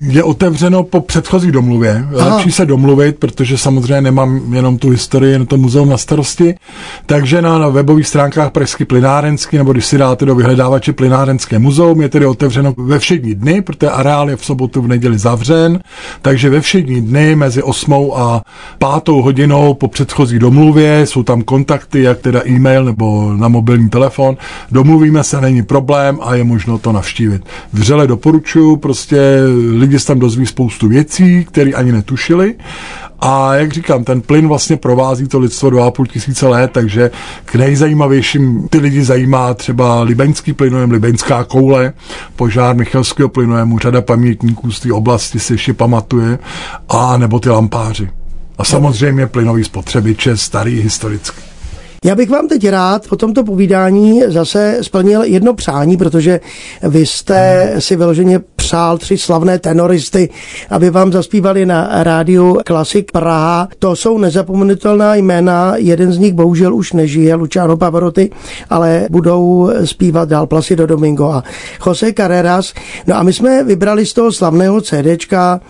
je 0.00 0.22
otevřeno 0.22 0.82
po 0.82 1.00
předchozí 1.00 1.52
domluvě. 1.52 2.06
Aha. 2.18 2.36
Lepší 2.36 2.52
se 2.52 2.66
domluvit, 2.66 3.16
protože 3.18 3.58
samozřejmě 3.58 4.00
nemám 4.00 4.54
jenom 4.54 4.78
tu 4.78 4.90
historii, 4.90 5.32
jenom 5.32 5.46
to 5.46 5.56
muzeum 5.56 5.88
na 5.88 5.96
starosti. 5.96 6.54
Takže 7.06 7.42
na, 7.42 7.58
na 7.58 7.68
webových 7.68 8.08
stránkách 8.08 8.52
Pražský 8.52 8.84
plynárenský, 8.84 9.58
nebo 9.58 9.72
když 9.72 9.86
si 9.86 9.98
dáte 9.98 10.24
do 10.24 10.34
vyhledávače 10.34 10.92
plynárenské 10.92 11.58
muzeum, 11.58 12.00
je 12.00 12.08
tedy 12.08 12.26
otevřeno 12.26 12.74
ve 12.76 12.98
všední 12.98 13.34
dny, 13.34 13.62
protože 13.62 13.85
protože 13.86 13.98
areál 13.98 14.30
je 14.30 14.36
v 14.36 14.44
sobotu 14.44 14.82
v 14.82 14.88
neděli 14.88 15.18
zavřen, 15.18 15.80
takže 16.22 16.50
ve 16.50 16.60
všední 16.60 17.00
dny 17.00 17.36
mezi 17.36 17.62
8 17.62 18.12
a 18.14 18.42
5 18.78 19.08
hodinou 19.08 19.74
po 19.74 19.88
předchozí 19.88 20.38
domluvě 20.38 21.06
jsou 21.06 21.22
tam 21.22 21.42
kontakty, 21.42 22.02
jak 22.02 22.18
teda 22.18 22.40
e-mail 22.46 22.84
nebo 22.84 23.32
na 23.36 23.48
mobilní 23.48 23.88
telefon. 23.88 24.36
Domluvíme 24.70 25.24
se, 25.24 25.40
není 25.40 25.62
problém 25.62 26.18
a 26.22 26.34
je 26.34 26.44
možno 26.44 26.78
to 26.78 26.92
navštívit. 26.92 27.42
Vřele 27.72 28.06
doporučuji, 28.06 28.76
prostě 28.76 29.20
lidi 29.70 29.98
se 29.98 30.06
tam 30.06 30.18
dozví 30.18 30.46
spoustu 30.46 30.88
věcí, 30.88 31.44
které 31.44 31.70
ani 31.70 31.92
netušili 31.92 32.54
a 33.20 33.54
jak 33.54 33.72
říkám, 33.72 34.04
ten 34.04 34.20
plyn 34.20 34.48
vlastně 34.48 34.76
provází 34.76 35.28
to 35.28 35.38
lidstvo 35.38 35.70
2,5 35.70 36.06
tisíce 36.06 36.46
let, 36.46 36.70
takže 36.74 37.10
k 37.44 37.54
nejzajímavějším 37.54 38.68
ty 38.68 38.78
lidi 38.78 39.04
zajímá 39.04 39.54
třeba 39.54 40.02
libeňský 40.02 40.52
plynojem, 40.52 40.90
libeňská 40.90 41.44
koule, 41.44 41.92
požár 42.36 42.76
Michalského 42.76 43.28
plynojemu, 43.28 43.78
řada 43.78 44.00
pamětníků 44.00 44.72
z 44.72 44.80
té 44.80 44.92
oblasti 44.92 45.40
si 45.40 45.54
ještě 45.54 45.72
pamatuje, 45.72 46.38
a 46.88 47.16
nebo 47.16 47.40
ty 47.40 47.48
lampáři. 47.50 48.10
A 48.58 48.64
samozřejmě 48.64 49.26
plynový 49.26 49.64
spotřebiče, 49.64 50.36
starý, 50.36 50.80
historický. 50.80 51.42
Já 52.04 52.14
bych 52.14 52.30
vám 52.30 52.48
teď 52.48 52.68
rád 52.68 53.08
po 53.08 53.16
tomto 53.16 53.44
povídání 53.44 54.22
zase 54.26 54.78
splnil 54.82 55.22
jedno 55.22 55.54
přání, 55.54 55.96
protože 55.96 56.40
vy 56.82 57.06
jste 57.06 57.74
si 57.78 57.96
vyloženě 57.96 58.40
přál 58.66 58.98
tři 58.98 59.18
slavné 59.18 59.58
tenoristy, 59.58 60.28
aby 60.70 60.90
vám 60.90 61.12
zaspívali 61.12 61.66
na 61.66 61.88
rádiu 62.02 62.58
Klasik 62.66 63.12
Praha. 63.12 63.68
To 63.78 63.96
jsou 63.96 64.18
nezapomenutelná 64.18 65.14
jména, 65.14 65.76
jeden 65.76 66.12
z 66.12 66.18
nich 66.18 66.34
bohužel 66.34 66.74
už 66.74 66.92
nežije, 66.92 67.34
Luciano 67.34 67.76
Pavarotti, 67.76 68.30
ale 68.70 69.06
budou 69.10 69.70
zpívat 69.84 70.28
dál 70.28 70.46
Placido 70.46 70.86
Domingo 70.86 71.24
a 71.24 71.42
Jose 71.86 72.12
Carreras. 72.12 72.74
No 73.06 73.16
a 73.16 73.22
my 73.22 73.32
jsme 73.32 73.64
vybrali 73.64 74.06
z 74.06 74.12
toho 74.12 74.32
slavného 74.32 74.80
CDčka 74.80 75.60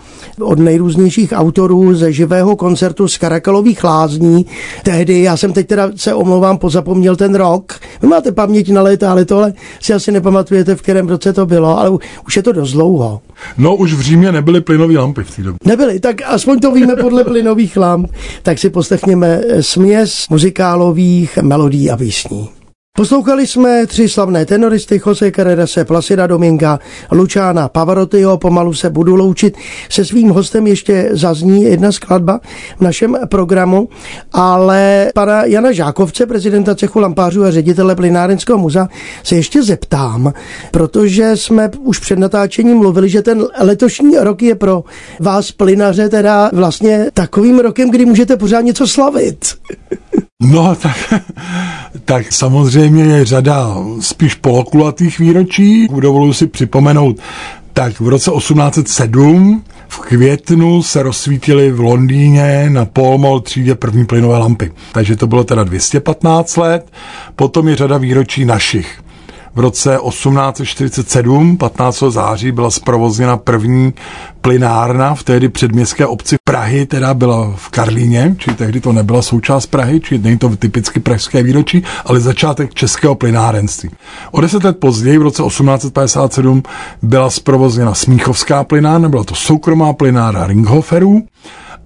od 0.41 0.59
nejrůznějších 0.59 1.33
autorů 1.35 1.95
ze 1.95 2.13
živého 2.13 2.55
koncertu 2.55 3.07
z 3.07 3.17
Karakalových 3.17 3.83
lázní. 3.83 4.45
Tehdy, 4.83 5.21
já 5.21 5.37
jsem 5.37 5.53
teď 5.53 5.67
teda 5.67 5.91
se 5.95 6.13
omlouvám, 6.13 6.57
pozapomněl 6.57 7.15
ten 7.15 7.35
rok. 7.35 7.73
Vy 8.01 8.07
máte 8.07 8.31
paměť 8.31 8.69
na 8.69 8.81
léta, 8.81 9.11
ale 9.11 9.25
tohle 9.25 9.53
si 9.81 9.93
asi 9.93 10.11
nepamatujete, 10.11 10.75
v 10.75 10.81
kterém 10.81 11.07
roce 11.07 11.33
to 11.33 11.45
bylo, 11.45 11.79
ale 11.79 11.89
už 12.27 12.35
je 12.35 12.43
to 12.43 12.51
dost. 12.51 12.77
No, 13.57 13.75
už 13.75 13.93
v 13.93 14.01
Římě 14.01 14.31
nebyly 14.31 14.61
plynové 14.61 14.93
lampy 14.93 15.23
v 15.23 15.35
té 15.35 15.43
době. 15.43 15.59
Nebyly, 15.65 15.99
tak 15.99 16.15
aspoň 16.25 16.59
to 16.59 16.71
víme 16.71 16.95
podle 16.95 17.23
plynových 17.23 17.77
lamp. 17.77 18.11
Tak 18.43 18.59
si 18.59 18.69
poslechněme 18.69 19.41
směs 19.61 20.25
muzikálových 20.29 21.37
melodí 21.37 21.91
a 21.91 21.97
písní. 21.97 22.56
Poslouchali 22.97 23.47
jsme 23.47 23.87
tři 23.87 24.09
slavné 24.09 24.45
tenoristy 24.45 25.01
Jose 25.05 25.31
Carrerase, 25.31 25.85
Placida 25.85 26.27
Dominga, 26.27 26.79
Lučána 27.11 27.69
Pavarottiho. 27.69 28.37
Pomalu 28.37 28.73
se 28.73 28.89
budu 28.89 29.15
loučit 29.15 29.57
se 29.89 30.05
svým 30.05 30.29
hostem. 30.29 30.67
Ještě 30.67 31.09
zazní 31.11 31.63
jedna 31.63 31.91
skladba 31.91 32.39
v 32.77 32.81
našem 32.81 33.17
programu, 33.29 33.89
ale 34.33 35.11
pana 35.15 35.45
Jana 35.45 35.71
Žákovce, 35.71 36.25
prezidenta 36.25 36.75
cechu 36.75 36.99
lampářů 36.99 37.43
a 37.43 37.51
ředitele 37.51 37.95
Plynárenského 37.95 38.57
muzea, 38.57 38.87
se 39.23 39.35
ještě 39.35 39.63
zeptám, 39.63 40.33
protože 40.71 41.37
jsme 41.37 41.71
už 41.79 41.99
před 41.99 42.19
natáčením 42.19 42.77
mluvili, 42.77 43.09
že 43.09 43.21
ten 43.21 43.45
letošní 43.59 44.17
rok 44.17 44.41
je 44.41 44.55
pro 44.55 44.83
vás 45.19 45.51
plynaře 45.51 46.09
teda 46.09 46.49
vlastně 46.53 47.05
takovým 47.13 47.59
rokem, 47.59 47.91
kdy 47.91 48.05
můžete 48.05 48.37
pořád 48.37 48.61
něco 48.61 48.87
slavit. 48.87 49.45
No, 50.41 50.75
tak, 50.75 51.13
tak 52.05 52.33
samozřejmě 52.33 53.03
je 53.03 53.25
řada 53.25 53.75
spíš 53.99 54.35
polokulatých 54.35 55.19
výročí. 55.19 55.87
Dovoluji 55.99 56.33
si 56.33 56.47
připomenout, 56.47 57.19
tak 57.73 57.99
v 57.99 58.07
roce 58.07 58.31
1807 58.31 59.63
v 59.87 59.99
květnu 59.99 60.83
se 60.83 61.03
rozsvítily 61.03 61.71
v 61.71 61.79
Londýně 61.79 62.69
na 62.69 62.85
Pall 62.85 63.17
Mall 63.17 63.39
třídě 63.39 63.75
první 63.75 64.05
plynové 64.05 64.37
lampy. 64.37 64.71
Takže 64.91 65.15
to 65.15 65.27
bylo 65.27 65.43
teda 65.43 65.63
215 65.63 66.57
let. 66.57 66.91
Potom 67.35 67.67
je 67.67 67.75
řada 67.75 67.97
výročí 67.97 68.45
našich. 68.45 69.01
V 69.57 69.59
roce 69.59 69.99
1847, 70.09 71.57
15. 71.57 72.03
září, 72.09 72.51
byla 72.51 72.71
zprovozněna 72.71 73.37
první 73.37 73.93
plynárna 74.41 75.15
v 75.15 75.23
tehdy 75.23 75.49
předměstské 75.49 76.05
obci 76.05 76.35
Prahy, 76.43 76.85
teda 76.85 77.13
byla 77.13 77.53
v 77.55 77.69
Karlíně, 77.69 78.35
či 78.37 78.53
tehdy 78.53 78.81
to 78.81 78.93
nebyla 78.93 79.21
součást 79.21 79.65
Prahy, 79.65 79.99
či 79.99 80.17
není 80.17 80.37
to 80.37 80.55
typicky 80.55 80.99
pražské 80.99 81.43
výročí, 81.43 81.83
ale 82.05 82.19
začátek 82.19 82.73
českého 82.73 83.15
plynárenství. 83.15 83.89
O 84.31 84.41
deset 84.41 84.63
let 84.63 84.77
později, 84.79 85.17
v 85.17 85.21
roce 85.21 85.43
1857, 85.43 86.63
byla 87.01 87.29
zprovozněna 87.29 87.93
Smíchovská 87.93 88.63
plynárna, 88.63 89.09
byla 89.09 89.23
to 89.23 89.35
soukromá 89.35 89.93
plynárna 89.93 90.47
Ringhoferů, 90.47 91.23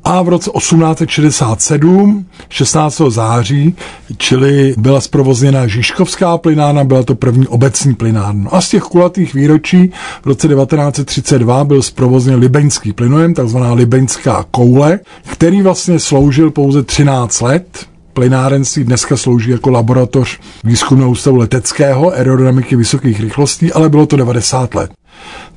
a 0.04 0.22
v 0.22 0.30
roce 0.30 0.52
1867, 0.58 2.26
16. 2.50 3.02
září, 3.08 3.76
čili 4.18 4.74
byla 4.78 5.02
zprovozněna 5.02 5.68
Žižkovská 5.68 6.38
plynárna, 6.38 6.84
byla 6.84 7.04
to 7.04 7.16
první 7.16 7.48
obecní 7.48 7.96
plynárna. 7.96 8.50
A 8.50 8.62
z 8.62 8.70
těch 8.70 8.84
kulatých 8.84 9.34
výročí 9.34 9.92
v 10.22 10.26
roce 10.26 10.48
1932 10.48 11.64
byl 11.64 11.82
zprovozněn 11.82 12.40
Libeňský 12.40 12.94
plynojem, 12.94 13.34
takzvaná 13.34 13.74
Libeňská 13.74 14.46
koule, 14.52 15.00
který 15.32 15.62
vlastně 15.62 16.00
sloužil 16.00 16.52
pouze 16.52 16.84
13 16.84 17.42
let, 17.42 17.86
plynárenství 18.14 18.84
dneska 18.84 19.18
slouží 19.18 19.52
jako 19.52 19.70
laboratoř 19.70 20.40
výzkumného 20.64 21.10
ústavu 21.10 21.38
leteckého 21.38 22.12
aerodynamiky 22.12 22.76
vysokých 22.76 23.20
rychlostí, 23.20 23.74
ale 23.74 23.90
bylo 23.90 24.06
to 24.06 24.16
90 24.18 24.76
let. 24.76 24.92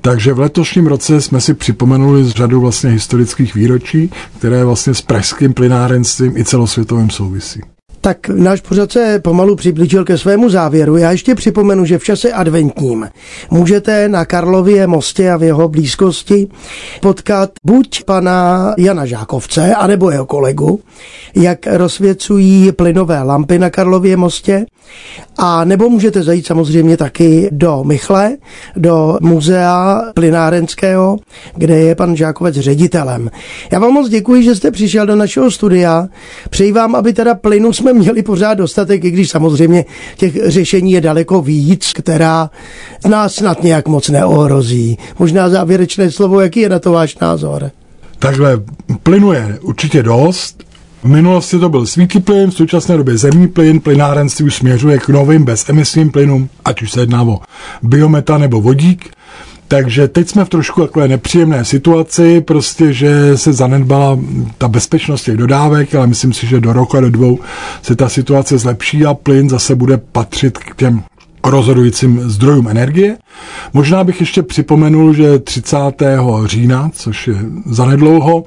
Takže 0.04 0.32
v 0.32 0.38
letošním 0.38 0.86
roce 0.86 1.20
jsme 1.20 1.40
si 1.40 1.54
připomenuli 1.54 2.24
z 2.24 2.30
řadu 2.30 2.60
vlastně 2.60 2.90
historických 2.90 3.54
výročí, 3.54 4.10
které 4.38 4.64
vlastně 4.64 4.94
s 4.94 5.02
pražským 5.02 5.54
plynárenstvím 5.54 6.36
i 6.36 6.44
celosvětovým 6.44 7.10
souvisí. 7.10 7.60
Tak 8.04 8.28
náš 8.28 8.60
pořad 8.60 8.92
se 8.92 9.20
pomalu 9.24 9.56
přiblížil 9.56 10.04
ke 10.04 10.18
svému 10.18 10.48
závěru. 10.48 10.96
Já 10.96 11.10
ještě 11.10 11.34
připomenu, 11.34 11.84
že 11.84 11.98
v 11.98 12.04
čase 12.04 12.32
adventním 12.32 13.08
můžete 13.50 14.08
na 14.08 14.24
Karlově 14.24 14.86
mostě 14.86 15.30
a 15.30 15.36
v 15.36 15.42
jeho 15.42 15.68
blízkosti 15.68 16.48
potkat 17.00 17.50
buď 17.64 18.04
pana 18.04 18.74
Jana 18.78 19.06
Žákovce, 19.06 19.74
anebo 19.74 20.10
jeho 20.10 20.26
kolegu, 20.26 20.80
jak 21.34 21.58
rozsvěcují 21.66 22.72
plynové 22.72 23.22
lampy 23.22 23.58
na 23.58 23.70
Karlově 23.70 24.16
mostě, 24.16 24.66
a 25.38 25.64
nebo 25.64 25.88
můžete 25.88 26.22
zajít 26.22 26.46
samozřejmě 26.46 26.96
taky 26.96 27.48
do 27.52 27.84
Mychle, 27.84 28.36
do 28.76 29.18
muzea 29.20 30.02
plynárenského, 30.14 31.18
kde 31.56 31.78
je 31.78 31.94
pan 31.94 32.16
Žákovec 32.16 32.54
ředitelem. 32.54 33.30
Já 33.72 33.78
vám 33.78 33.92
moc 33.92 34.08
děkuji, 34.08 34.42
že 34.42 34.54
jste 34.54 34.70
přišel 34.70 35.06
do 35.06 35.16
našeho 35.16 35.50
studia. 35.50 36.08
Přeji 36.50 36.72
vám, 36.72 36.94
aby 36.94 37.12
teda 37.12 37.34
plynu 37.34 37.72
jsme 37.72 37.92
měli 37.94 38.22
pořád 38.22 38.54
dostatek, 38.54 39.04
i 39.04 39.10
když 39.10 39.30
samozřejmě 39.30 39.84
těch 40.16 40.50
řešení 40.50 40.92
je 40.92 41.00
daleko 41.00 41.42
víc, 41.42 41.92
která 41.92 42.50
nás 43.08 43.34
snad 43.34 43.62
nějak 43.62 43.88
moc 43.88 44.08
neohrozí. 44.08 44.98
Možná 45.18 45.48
závěrečné 45.48 46.10
slovo, 46.10 46.40
jaký 46.40 46.60
je 46.60 46.68
na 46.68 46.78
to 46.78 46.92
váš 46.92 47.18
názor? 47.18 47.70
Takhle, 48.18 48.60
plynu 49.02 49.32
je 49.32 49.58
určitě 49.62 50.02
dost, 50.02 50.64
v 51.04 51.08
minulosti 51.08 51.58
to 51.58 51.68
byl 51.68 51.86
svítý 51.86 52.20
plyn, 52.20 52.50
v 52.50 52.54
současné 52.54 52.96
době 52.96 53.18
zemní 53.18 53.48
plyn, 53.48 53.80
plynárenství 53.80 54.44
už 54.44 54.54
směřuje 54.54 54.98
k 54.98 55.08
novým 55.08 55.44
bezemisním 55.44 56.10
plynům, 56.10 56.48
ať 56.64 56.82
už 56.82 56.92
se 56.92 57.00
jedná 57.00 57.22
o 57.22 57.40
biometan 57.82 58.40
nebo 58.40 58.60
vodík. 58.60 59.10
Takže 59.68 60.08
teď 60.08 60.28
jsme 60.28 60.44
v 60.44 60.48
trošku 60.48 60.80
takové 60.80 61.08
nepříjemné 61.08 61.64
situaci, 61.64 62.40
prostě, 62.40 62.92
že 62.92 63.38
se 63.38 63.52
zanedbala 63.52 64.18
ta 64.58 64.68
bezpečnost 64.68 65.22
těch 65.22 65.36
dodávek, 65.36 65.94
ale 65.94 66.06
myslím 66.06 66.32
si, 66.32 66.46
že 66.46 66.60
do 66.60 66.72
roku 66.72 66.96
a 66.96 67.00
do 67.00 67.10
dvou 67.10 67.38
se 67.82 67.96
ta 67.96 68.08
situace 68.08 68.58
zlepší 68.58 69.06
a 69.06 69.14
plyn 69.14 69.48
zase 69.48 69.74
bude 69.74 69.96
patřit 69.96 70.58
k 70.58 70.76
těm 70.76 71.02
rozhodujícím 71.44 72.20
zdrojům 72.30 72.68
energie. 72.68 73.16
Možná 73.72 74.04
bych 74.04 74.20
ještě 74.20 74.42
připomenul, 74.42 75.14
že 75.14 75.38
30. 75.38 75.76
října, 76.44 76.90
což 76.94 77.28
je 77.28 77.34
zanedlouho, 77.66 78.44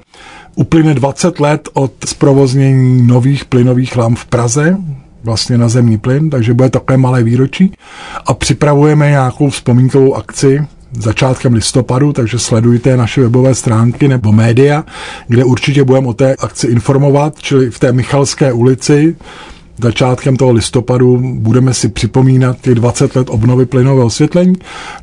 uplyne 0.55 0.93
20 0.93 1.39
let 1.39 1.69
od 1.73 1.91
zprovoznění 2.05 3.07
nových 3.07 3.45
plynových 3.45 3.97
lamp 3.97 4.17
v 4.17 4.25
Praze, 4.25 4.77
vlastně 5.23 5.57
na 5.57 5.69
zemní 5.69 5.97
plyn, 5.97 6.29
takže 6.29 6.53
bude 6.53 6.69
takové 6.69 6.97
malé 6.97 7.23
výročí 7.23 7.71
a 8.25 8.33
připravujeme 8.33 9.09
nějakou 9.09 9.49
vzpomínkovou 9.49 10.15
akci 10.15 10.67
začátkem 10.91 11.53
listopadu, 11.53 12.13
takže 12.13 12.39
sledujte 12.39 12.97
naše 12.97 13.21
webové 13.21 13.55
stránky 13.55 14.07
nebo 14.07 14.31
média, 14.31 14.85
kde 15.27 15.43
určitě 15.43 15.83
budeme 15.83 16.07
o 16.07 16.13
té 16.13 16.35
akci 16.35 16.67
informovat, 16.67 17.33
čili 17.39 17.71
v 17.71 17.79
té 17.79 17.91
Michalské 17.91 18.53
ulici 18.53 19.15
začátkem 19.81 20.37
toho 20.37 20.51
listopadu 20.51 21.21
budeme 21.33 21.73
si 21.73 21.89
připomínat 21.89 22.61
těch 22.61 22.75
20 22.75 23.15
let 23.15 23.27
obnovy 23.29 23.65
plynového 23.65 24.05
osvětlení. 24.05 24.53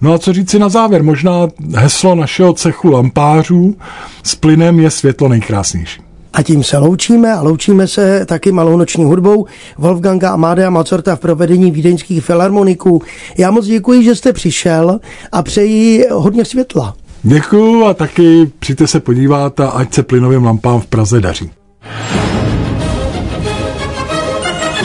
No 0.01 0.13
a 0.13 0.19
co 0.19 0.33
říci 0.33 0.59
na 0.59 0.69
závěr? 0.69 1.03
Možná 1.03 1.49
heslo 1.75 2.15
našeho 2.15 2.53
cechu 2.53 2.91
lampářů 2.91 3.77
s 4.23 4.35
plynem 4.35 4.81
je 4.81 4.91
světlo 4.91 5.29
nejkrásnější. 5.29 6.01
A 6.35 6.43
tím 6.43 6.65
se 6.65 6.79
loučíme 6.79 7.33
a 7.33 7.43
loučíme 7.43 7.89
se 7.89 8.27
taky 8.27 8.53
malou 8.53 8.77
noční 8.77 9.05
hudbou 9.05 9.47
Wolfganga 9.79 10.31
Amadea 10.31 10.71
Mazorta 10.71 11.17
v 11.17 11.21
provedení 11.21 11.71
vídeňských 11.71 12.25
filharmoniků. 12.25 13.03
Já 13.39 13.51
moc 13.51 13.67
děkuji, 13.67 14.03
že 14.05 14.15
jste 14.15 14.33
přišel 14.33 15.01
a 15.33 15.43
přeji 15.43 16.07
hodně 16.13 16.45
světla. 16.45 16.95
Děkuji 17.23 17.87
a 17.87 17.95
taky 17.95 18.51
přijďte 18.59 18.87
se 18.87 19.01
podívat 19.01 19.61
a 19.61 19.69
ať 19.69 19.95
se 19.95 20.03
plynovým 20.03 20.45
lampám 20.45 20.81
v 20.81 20.87
Praze 20.87 21.21
daří. 21.21 21.51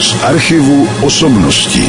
Z 0.00 0.22
archivu 0.22 0.86
osobností. 1.02 1.84